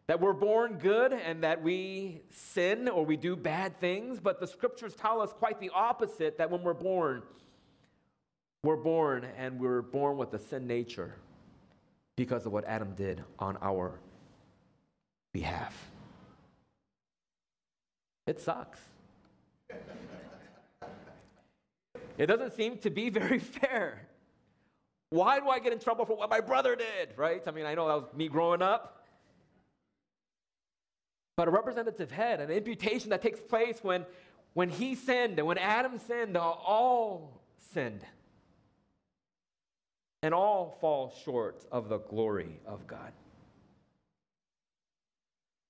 That 0.06 0.20
we're 0.20 0.32
born 0.32 0.78
good 0.78 1.12
and 1.12 1.42
that 1.42 1.62
we 1.62 2.22
sin 2.30 2.88
or 2.88 3.04
we 3.04 3.16
do 3.16 3.36
bad 3.36 3.78
things. 3.80 4.20
But 4.20 4.40
the 4.40 4.46
scriptures 4.46 4.94
tell 4.94 5.20
us 5.20 5.32
quite 5.32 5.60
the 5.60 5.70
opposite 5.74 6.38
that 6.38 6.50
when 6.50 6.62
we're 6.62 6.74
born, 6.74 7.22
we're 8.62 8.76
born 8.76 9.26
and 9.36 9.58
we're 9.58 9.82
born 9.82 10.16
with 10.16 10.32
a 10.32 10.38
sin 10.38 10.66
nature 10.66 11.16
because 12.16 12.46
of 12.46 12.52
what 12.52 12.64
Adam 12.64 12.94
did 12.94 13.22
on 13.38 13.58
our 13.60 14.00
behalf. 15.32 15.90
It 18.28 18.38
sucks. 18.42 18.78
It 22.18 22.26
doesn't 22.26 22.52
seem 22.52 22.76
to 22.78 22.90
be 22.90 23.08
very 23.08 23.38
fair. 23.60 24.06
Why 25.08 25.40
do 25.40 25.48
I 25.48 25.58
get 25.60 25.72
in 25.72 25.78
trouble 25.78 26.04
for 26.04 26.14
what 26.14 26.28
my 26.28 26.40
brother 26.40 26.76
did, 26.76 27.16
right? 27.16 27.42
I 27.46 27.50
mean, 27.52 27.64
I 27.64 27.74
know 27.74 27.88
that 27.88 27.94
was 27.94 28.14
me 28.14 28.28
growing 28.28 28.60
up. 28.60 29.06
But 31.38 31.48
a 31.48 31.50
representative 31.50 32.10
head, 32.10 32.42
an 32.42 32.50
imputation 32.50 33.08
that 33.10 33.22
takes 33.22 33.40
place 33.40 33.78
when, 33.80 34.04
when 34.52 34.68
he 34.68 34.94
sinned 34.94 35.38
and 35.38 35.48
when 35.48 35.56
Adam 35.56 35.98
sinned, 35.98 36.36
all 36.36 37.40
sinned. 37.72 38.04
And 40.22 40.34
all 40.34 40.76
fall 40.82 41.14
short 41.24 41.64
of 41.72 41.88
the 41.88 41.98
glory 41.98 42.60
of 42.66 42.86
God. 42.86 43.12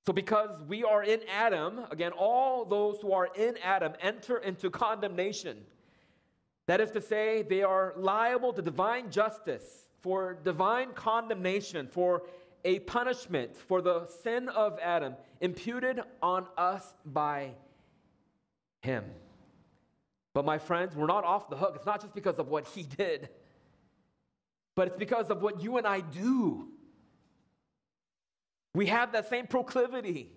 So, 0.08 0.14
because 0.14 0.62
we 0.66 0.84
are 0.84 1.04
in 1.04 1.20
Adam, 1.28 1.82
again, 1.90 2.12
all 2.12 2.64
those 2.64 2.98
who 3.02 3.12
are 3.12 3.28
in 3.36 3.58
Adam 3.62 3.92
enter 4.00 4.38
into 4.38 4.70
condemnation. 4.70 5.58
That 6.64 6.80
is 6.80 6.90
to 6.92 7.02
say, 7.02 7.42
they 7.42 7.62
are 7.62 7.92
liable 7.94 8.54
to 8.54 8.62
divine 8.62 9.10
justice, 9.10 9.90
for 10.00 10.38
divine 10.42 10.94
condemnation, 10.94 11.88
for 11.88 12.22
a 12.64 12.78
punishment 12.78 13.54
for 13.54 13.82
the 13.82 14.06
sin 14.06 14.48
of 14.48 14.78
Adam 14.82 15.14
imputed 15.42 16.00
on 16.22 16.46
us 16.56 16.94
by 17.04 17.50
him. 18.80 19.04
But, 20.32 20.46
my 20.46 20.56
friends, 20.56 20.96
we're 20.96 21.04
not 21.04 21.24
off 21.24 21.50
the 21.50 21.56
hook. 21.58 21.74
It's 21.76 21.84
not 21.84 22.00
just 22.00 22.14
because 22.14 22.38
of 22.38 22.48
what 22.48 22.66
he 22.68 22.82
did, 22.96 23.28
but 24.74 24.88
it's 24.88 24.96
because 24.96 25.28
of 25.28 25.42
what 25.42 25.62
you 25.62 25.76
and 25.76 25.86
I 25.86 26.00
do. 26.00 26.68
We 28.78 28.86
have 28.86 29.10
that 29.10 29.28
same 29.28 29.48
proclivity, 29.48 30.30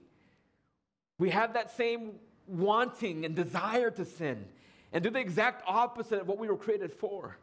we 1.19 1.29
have 1.29 1.53
that 1.53 1.77
same 1.77 2.13
wanting 2.47 3.23
and 3.23 3.35
desire 3.35 3.91
to 3.91 4.03
sin 4.03 4.45
and 4.91 5.03
do 5.03 5.11
the 5.11 5.19
exact 5.19 5.61
opposite 5.67 6.21
of 6.21 6.27
what 6.27 6.39
we 6.39 6.47
were 6.47 6.57
created 6.57 6.91
for. 6.91 7.37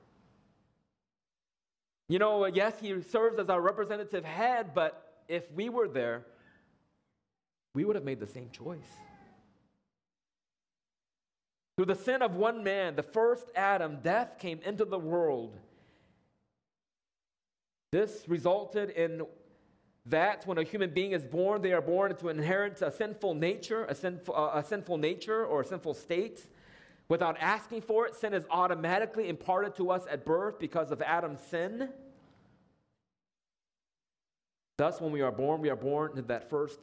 You 2.09 2.19
know, 2.19 2.43
uh, 2.43 2.51
yes, 2.53 2.81
he 2.81 3.01
serves 3.01 3.39
as 3.39 3.49
our 3.49 3.61
representative 3.61 4.25
head, 4.25 4.75
but 4.75 5.23
if 5.29 5.45
we 5.53 5.69
were 5.69 5.87
there, 5.87 6.25
we 7.77 7.85
would 7.85 7.95
have 7.95 8.05
made 8.05 8.19
the 8.19 8.27
same 8.27 8.51
choice. 8.51 8.91
Through 11.77 11.87
the 11.87 11.95
sin 11.95 12.23
of 12.23 12.35
one 12.35 12.65
man, 12.65 12.97
the 12.97 13.05
first 13.05 13.53
Adam, 13.55 13.99
death 14.03 14.41
came 14.41 14.59
into 14.65 14.85
the 14.85 14.99
world. 14.99 15.57
This 17.93 18.25
resulted 18.27 18.91
in 18.91 19.23
that 20.09 20.47
when 20.47 20.59
a 20.59 20.63
human 20.63 20.91
being 20.91 21.13
is 21.13 21.25
born, 21.25 21.61
they 21.61 21.73
are 21.73 21.83
born 21.83 22.15
to 22.17 22.29
inherit 22.29 22.81
a 22.83 22.91
sinful 22.91 23.35
nature, 23.35 23.85
a 23.85 23.95
sinful, 23.95 24.35
uh, 24.35 24.59
a 24.59 24.65
sinful 24.65 24.97
nature 24.97 25.45
or 25.45 25.61
a 25.61 25.65
sinful 25.65 25.95
state. 25.95 26.47
Without 27.09 27.37
asking 27.41 27.83
for 27.83 28.07
it, 28.07 28.15
sin 28.15 28.35
is 28.35 28.45
automatically 28.51 29.29
imparted 29.29 29.75
to 29.77 29.91
us 29.91 30.05
at 30.11 30.25
birth 30.25 30.59
because 30.59 30.91
of 30.91 31.01
Adam's 31.03 31.41
sin. 31.41 31.89
Thus, 34.77 35.01
when 35.01 35.11
we 35.11 35.23
are 35.23 35.33
born, 35.33 35.61
we 35.61 35.71
are 35.71 35.77
born 35.77 36.11
into 36.11 36.23
that 36.23 36.49
first 36.49 36.79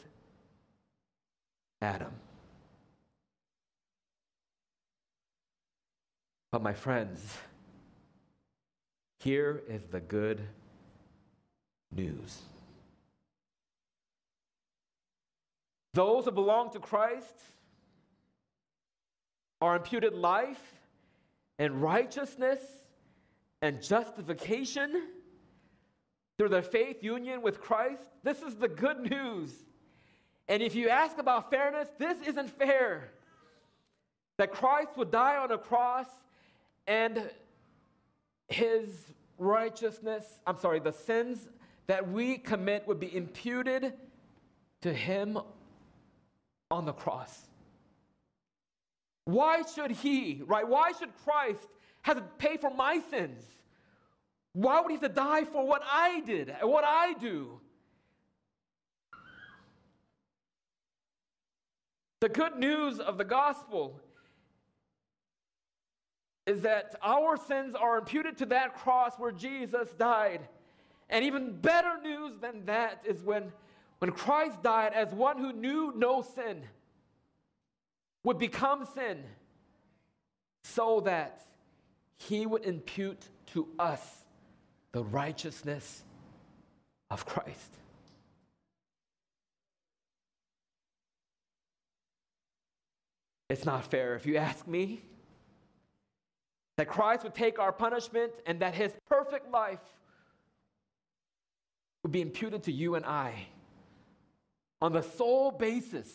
Adam. 1.81 2.11
But, 6.51 6.61
my 6.61 6.73
friends, 6.73 7.37
here 9.19 9.63
is 9.67 9.83
the 9.91 9.99
good 9.99 10.41
news. 11.91 12.41
Those 15.95 16.25
who 16.25 16.31
belong 16.31 16.71
to 16.71 16.79
Christ 16.79 17.39
are 19.61 19.77
imputed 19.77 20.13
life 20.13 20.61
and 21.57 21.81
righteousness 21.81 22.59
and 23.61 23.81
justification 23.81 25.07
through 26.37 26.49
their 26.49 26.61
faith 26.61 27.01
union 27.01 27.41
with 27.41 27.61
Christ. 27.61 28.03
This 28.23 28.41
is 28.41 28.55
the 28.55 28.67
good 28.67 29.09
news. 29.09 29.53
And 30.49 30.61
if 30.61 30.75
you 30.75 30.89
ask 30.89 31.17
about 31.17 31.49
fairness, 31.49 31.87
this 31.97 32.17
isn't 32.27 32.49
fair. 32.49 33.09
That 34.37 34.51
Christ 34.51 34.97
would 34.97 35.11
die 35.11 35.37
on 35.37 35.49
a 35.53 35.57
cross 35.57 36.07
and 36.87 37.23
his 38.49 38.89
righteousness, 39.37 40.25
I'm 40.45 40.57
sorry, 40.57 40.79
the 40.79 40.91
sins 40.91 41.47
that 41.87 42.11
we 42.11 42.37
commit 42.37 42.85
would 42.85 42.99
be 42.99 43.15
imputed 43.15 43.93
to 44.81 44.93
him 44.93 45.39
on 46.71 46.85
the 46.85 46.93
cross. 46.93 47.47
Why 49.25 49.63
should 49.63 49.91
he, 49.91 50.41
right? 50.45 50.67
Why 50.67 50.91
should 50.91 51.09
Christ 51.23 51.67
have 52.03 52.17
to 52.17 52.23
pay 52.37 52.57
for 52.57 52.69
my 52.69 52.99
sins? 53.09 53.43
Why 54.53 54.79
would 54.79 54.89
he 54.89 54.95
have 54.95 55.01
to 55.01 55.09
die 55.09 55.43
for 55.43 55.65
what 55.67 55.81
I 55.83 56.21
did 56.21 56.49
and 56.49 56.69
what 56.69 56.83
I 56.85 57.13
do? 57.13 57.59
The 62.21 62.29
good 62.29 62.55
news 62.57 62.99
of 62.99 63.17
the 63.17 63.25
gospel 63.25 63.99
is 66.45 66.61
that 66.61 66.95
our 67.01 67.37
sins 67.37 67.75
are 67.75 67.97
imputed 67.97 68.37
to 68.37 68.45
that 68.47 68.75
cross 68.75 69.13
where 69.17 69.31
Jesus 69.31 69.89
died. 69.97 70.47
And 71.09 71.25
even 71.25 71.53
better 71.53 71.99
news 72.01 72.33
than 72.39 72.65
that 72.65 73.03
is 73.05 73.21
when, 73.21 73.51
when 73.99 74.11
Christ 74.11 74.61
died 74.61 74.93
as 74.93 75.11
one 75.13 75.37
who 75.37 75.53
knew 75.53 75.93
no 75.95 76.21
sin 76.21 76.63
would 78.23 78.37
become 78.37 78.85
sin 78.93 79.23
so 80.63 81.01
that 81.01 81.45
he 82.17 82.45
would 82.45 82.65
impute 82.65 83.29
to 83.53 83.67
us 83.77 84.01
the 84.91 85.03
righteousness 85.03 86.03
of 87.09 87.25
Christ. 87.25 87.77
It's 93.49 93.65
not 93.65 93.85
fair, 93.85 94.15
if 94.15 94.25
you 94.25 94.37
ask 94.37 94.67
me, 94.67 95.01
that 96.77 96.87
Christ 96.87 97.23
would 97.23 97.35
take 97.35 97.59
our 97.59 97.71
punishment 97.71 98.33
and 98.45 98.59
that 98.59 98.73
his 98.73 98.91
perfect 99.07 99.51
life 99.51 99.79
would 102.03 102.11
be 102.11 102.21
imputed 102.21 102.63
to 102.63 102.71
you 102.71 102.95
and 102.95 103.05
I 103.05 103.47
on 104.81 104.93
the 104.93 105.01
sole 105.01 105.51
basis 105.51 106.09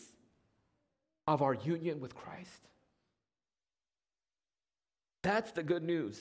of 1.27 1.41
our 1.41 1.53
union 1.53 1.99
with 1.99 2.15
Christ. 2.15 2.67
That's 5.23 5.51
the 5.51 5.63
good 5.63 5.83
news. 5.83 6.19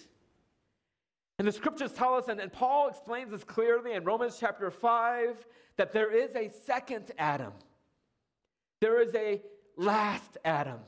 And 1.38 1.48
the 1.48 1.52
scriptures 1.52 1.92
tell 1.92 2.14
us, 2.14 2.28
and, 2.28 2.38
and 2.38 2.52
Paul 2.52 2.88
explains 2.88 3.30
this 3.30 3.44
clearly 3.44 3.94
in 3.94 4.04
Romans 4.04 4.36
chapter 4.38 4.70
5, 4.70 5.46
that 5.78 5.92
there 5.92 6.14
is 6.14 6.34
a 6.36 6.50
second 6.66 7.10
Adam. 7.18 7.52
There 8.80 9.00
is 9.00 9.14
a 9.14 9.40
last 9.76 10.36
Adam. 10.44 10.80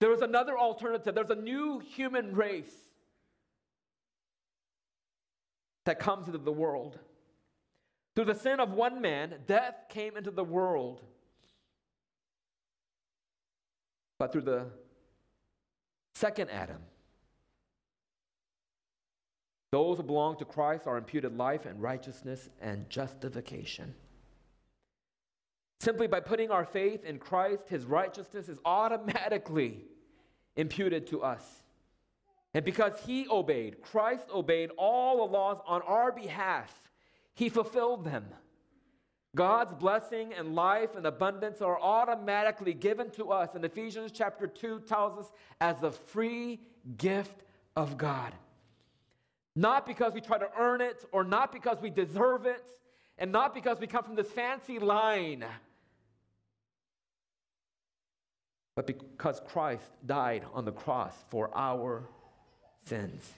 There 0.00 0.12
is 0.12 0.20
another 0.20 0.58
alternative. 0.58 1.14
There's 1.14 1.30
a 1.30 1.36
new 1.36 1.78
human 1.78 2.34
race 2.34 2.74
that 5.84 6.00
comes 6.00 6.26
into 6.26 6.38
the 6.38 6.52
world. 6.52 6.98
Through 8.16 8.24
the 8.24 8.34
sin 8.34 8.60
of 8.60 8.72
one 8.72 9.02
man, 9.02 9.34
death 9.46 9.74
came 9.90 10.16
into 10.16 10.30
the 10.30 10.42
world. 10.42 11.02
But 14.18 14.32
through 14.32 14.42
the 14.42 14.66
second 16.14 16.50
Adam, 16.50 16.80
those 19.70 19.98
who 19.98 20.02
belong 20.02 20.38
to 20.38 20.46
Christ 20.46 20.86
are 20.86 20.96
imputed 20.96 21.36
life 21.36 21.66
and 21.66 21.82
righteousness 21.82 22.48
and 22.62 22.88
justification. 22.88 23.94
Simply 25.80 26.06
by 26.06 26.20
putting 26.20 26.50
our 26.50 26.64
faith 26.64 27.04
in 27.04 27.18
Christ, 27.18 27.68
his 27.68 27.84
righteousness 27.84 28.48
is 28.48 28.58
automatically 28.64 29.82
imputed 30.56 31.06
to 31.08 31.22
us. 31.22 31.44
And 32.54 32.64
because 32.64 32.98
he 33.04 33.28
obeyed, 33.28 33.82
Christ 33.82 34.28
obeyed 34.32 34.70
all 34.78 35.18
the 35.18 35.30
laws 35.30 35.58
on 35.66 35.82
our 35.82 36.10
behalf, 36.10 36.72
he 37.36 37.48
fulfilled 37.48 38.04
them. 38.04 38.24
God's 39.36 39.74
blessing 39.74 40.32
and 40.32 40.54
life 40.54 40.96
and 40.96 41.06
abundance 41.06 41.60
are 41.60 41.78
automatically 41.78 42.72
given 42.72 43.10
to 43.10 43.30
us. 43.30 43.54
And 43.54 43.62
Ephesians 43.64 44.10
chapter 44.10 44.46
2 44.46 44.80
tells 44.80 45.18
us 45.18 45.30
as 45.60 45.82
a 45.82 45.92
free 45.92 46.60
gift 46.96 47.44
of 47.76 47.98
God. 47.98 48.32
Not 49.54 49.86
because 49.86 50.14
we 50.14 50.22
try 50.22 50.38
to 50.38 50.48
earn 50.58 50.80
it 50.80 51.04
or 51.12 51.22
not 51.22 51.52
because 51.52 51.78
we 51.82 51.90
deserve 51.90 52.46
it 52.46 52.66
and 53.18 53.30
not 53.30 53.54
because 53.54 53.78
we 53.78 53.86
come 53.86 54.04
from 54.04 54.14
this 54.14 54.30
fancy 54.30 54.78
line, 54.78 55.44
but 58.74 58.86
because 58.86 59.40
Christ 59.46 59.90
died 60.04 60.44
on 60.54 60.64
the 60.64 60.72
cross 60.72 61.14
for 61.28 61.50
our 61.54 62.08
sins. 62.84 63.32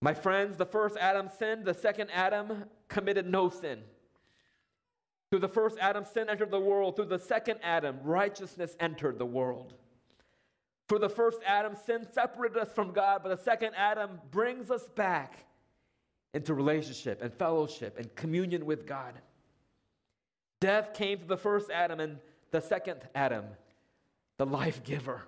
My 0.00 0.14
friends, 0.14 0.56
the 0.56 0.66
first 0.66 0.96
Adam 0.96 1.28
sinned, 1.38 1.64
the 1.64 1.74
second 1.74 2.10
Adam 2.12 2.64
committed 2.88 3.26
no 3.26 3.48
sin. 3.48 3.80
Through 5.30 5.40
the 5.40 5.48
first 5.48 5.76
Adam, 5.80 6.04
sin 6.04 6.30
entered 6.30 6.50
the 6.50 6.60
world. 6.60 6.96
Through 6.96 7.06
the 7.06 7.18
second 7.18 7.58
Adam, 7.62 7.98
righteousness 8.02 8.76
entered 8.80 9.18
the 9.18 9.26
world. 9.26 9.74
For 10.88 10.98
the 10.98 11.08
first 11.08 11.40
Adam, 11.46 11.74
sin 11.84 12.06
separated 12.12 12.56
us 12.56 12.72
from 12.72 12.92
God, 12.92 13.20
but 13.22 13.36
the 13.36 13.42
second 13.42 13.74
Adam 13.76 14.20
brings 14.30 14.70
us 14.70 14.88
back 14.94 15.44
into 16.32 16.54
relationship 16.54 17.20
and 17.22 17.32
fellowship 17.34 17.98
and 17.98 18.14
communion 18.14 18.64
with 18.64 18.86
God. 18.86 19.14
Death 20.60 20.94
came 20.94 21.18
to 21.18 21.26
the 21.26 21.36
first 21.36 21.70
Adam, 21.70 22.00
and 22.00 22.18
the 22.52 22.60
second 22.60 23.00
Adam, 23.14 23.44
the 24.38 24.46
life 24.46 24.82
giver. 24.82 25.22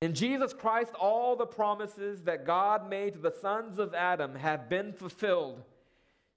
In 0.00 0.14
Jesus 0.14 0.54
Christ, 0.54 0.94
all 0.98 1.36
the 1.36 1.46
promises 1.46 2.22
that 2.22 2.46
God 2.46 2.88
made 2.88 3.14
to 3.14 3.18
the 3.18 3.34
sons 3.42 3.78
of 3.78 3.94
Adam 3.94 4.34
have 4.34 4.68
been 4.68 4.92
fulfilled. 4.94 5.62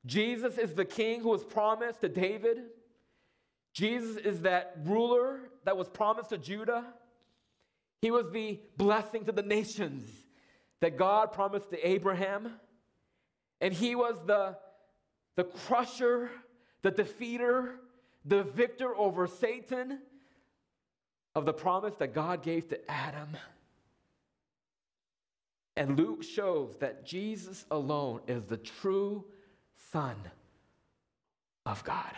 Jesus 0.05 0.57
is 0.57 0.73
the 0.73 0.83
king 0.83 1.21
who 1.21 1.29
was 1.29 1.45
promised 1.45 2.01
to 2.01 2.09
David. 2.09 2.57
Jesus 3.73 4.17
is 4.17 4.41
that 4.41 4.75
ruler 4.83 5.39
that 5.63 5.77
was 5.77 5.87
promised 5.87 6.29
to 6.29 6.37
Judah. 6.37 6.83
He 8.01 8.11
was 8.11 8.29
the 8.31 8.59
blessing 8.75 9.23
to 9.25 9.31
the 9.31 9.41
nations 9.41 10.09
that 10.81 10.97
God 10.97 11.31
promised 11.31 11.69
to 11.69 11.87
Abraham. 11.87 12.51
And 13.61 13.73
he 13.73 13.95
was 13.95 14.17
the, 14.25 14.57
the 15.37 15.45
crusher, 15.45 16.29
the 16.81 16.91
defeater, 16.91 17.75
the 18.25 18.43
victor 18.43 18.93
over 18.93 19.25
Satan 19.25 19.99
of 21.33 21.45
the 21.45 21.53
promise 21.53 21.95
that 21.95 22.13
God 22.13 22.43
gave 22.43 22.67
to 22.69 22.91
Adam. 22.91 23.29
And 25.75 25.97
Luke 25.97 26.23
shows 26.23 26.77
that 26.79 27.05
Jesus 27.05 27.65
alone 27.71 28.21
is 28.27 28.43
the 28.43 28.57
true 28.57 29.25
Son 29.91 30.15
of 31.65 31.83
God. 31.83 32.11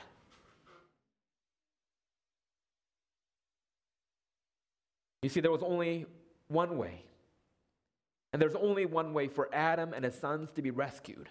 You 5.24 5.30
see, 5.30 5.40
there 5.40 5.52
was 5.52 5.64
only 5.64 6.06
one 6.50 6.78
way. 6.78 7.04
And 8.34 8.42
there's 8.42 8.56
only 8.56 8.86
one 8.86 9.14
way 9.14 9.28
for 9.30 9.50
Adam 9.54 9.94
and 9.94 10.04
his 10.04 10.16
sons 10.16 10.52
to 10.52 10.62
be 10.62 10.72
rescued. 10.72 11.30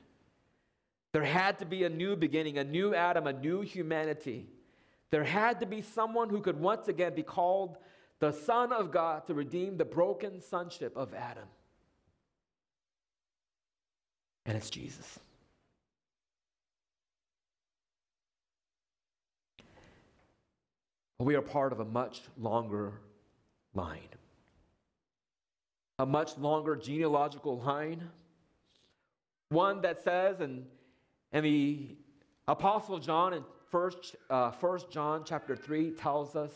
There 1.12 1.22
had 1.22 1.58
to 1.58 1.66
be 1.66 1.84
a 1.84 1.88
new 1.88 2.16
beginning, 2.16 2.58
a 2.58 2.64
new 2.64 2.94
Adam, 2.94 3.26
a 3.26 3.32
new 3.32 3.60
humanity. 3.60 4.48
There 5.10 5.22
had 5.22 5.60
to 5.60 5.66
be 5.66 5.82
someone 5.82 6.28
who 6.30 6.40
could 6.40 6.58
once 6.58 6.88
again 6.88 7.14
be 7.14 7.22
called 7.22 7.76
the 8.18 8.32
Son 8.32 8.72
of 8.72 8.90
God 8.90 9.26
to 9.26 9.34
redeem 9.34 9.76
the 9.76 9.84
broken 9.84 10.40
sonship 10.40 10.96
of 10.96 11.14
Adam. 11.14 11.44
And 14.46 14.56
it's 14.56 14.70
Jesus. 14.70 15.18
We 21.18 21.36
are 21.36 21.42
part 21.42 21.72
of 21.72 21.80
a 21.80 21.84
much 21.84 22.22
longer 22.38 22.92
line, 23.74 24.08
a 25.98 26.04
much 26.04 26.36
longer 26.36 26.76
genealogical 26.76 27.60
line, 27.60 28.10
one 29.48 29.80
that 29.82 30.02
says, 30.02 30.40
and, 30.40 30.66
and 31.32 31.44
the 31.44 31.96
Apostle 32.46 32.98
John 32.98 33.32
in 33.32 33.44
First, 33.70 34.16
uh, 34.28 34.50
First 34.50 34.90
John 34.90 35.22
chapter 35.24 35.56
3 35.56 35.92
tells 35.92 36.36
us 36.36 36.52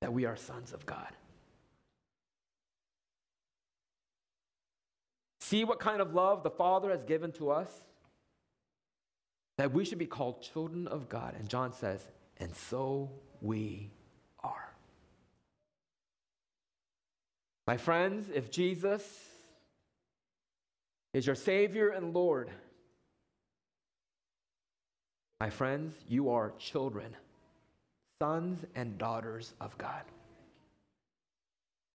that 0.00 0.12
we 0.12 0.26
are 0.26 0.36
sons 0.36 0.72
of 0.72 0.84
God. 0.86 1.08
See 5.50 5.64
what 5.64 5.80
kind 5.80 6.00
of 6.00 6.14
love 6.14 6.44
the 6.44 6.50
Father 6.50 6.90
has 6.90 7.02
given 7.02 7.32
to 7.32 7.50
us? 7.50 7.68
That 9.58 9.72
we 9.72 9.84
should 9.84 9.98
be 9.98 10.06
called 10.06 10.42
children 10.42 10.86
of 10.86 11.08
God. 11.08 11.34
And 11.36 11.48
John 11.48 11.72
says, 11.72 12.06
and 12.38 12.54
so 12.54 13.10
we 13.40 13.90
are. 14.44 14.72
My 17.66 17.76
friends, 17.76 18.30
if 18.32 18.52
Jesus 18.52 19.02
is 21.14 21.26
your 21.26 21.34
Savior 21.34 21.88
and 21.88 22.14
Lord, 22.14 22.52
my 25.40 25.50
friends, 25.50 25.96
you 26.08 26.30
are 26.30 26.52
children, 26.60 27.16
sons 28.22 28.64
and 28.76 28.98
daughters 28.98 29.52
of 29.60 29.76
God. 29.78 30.04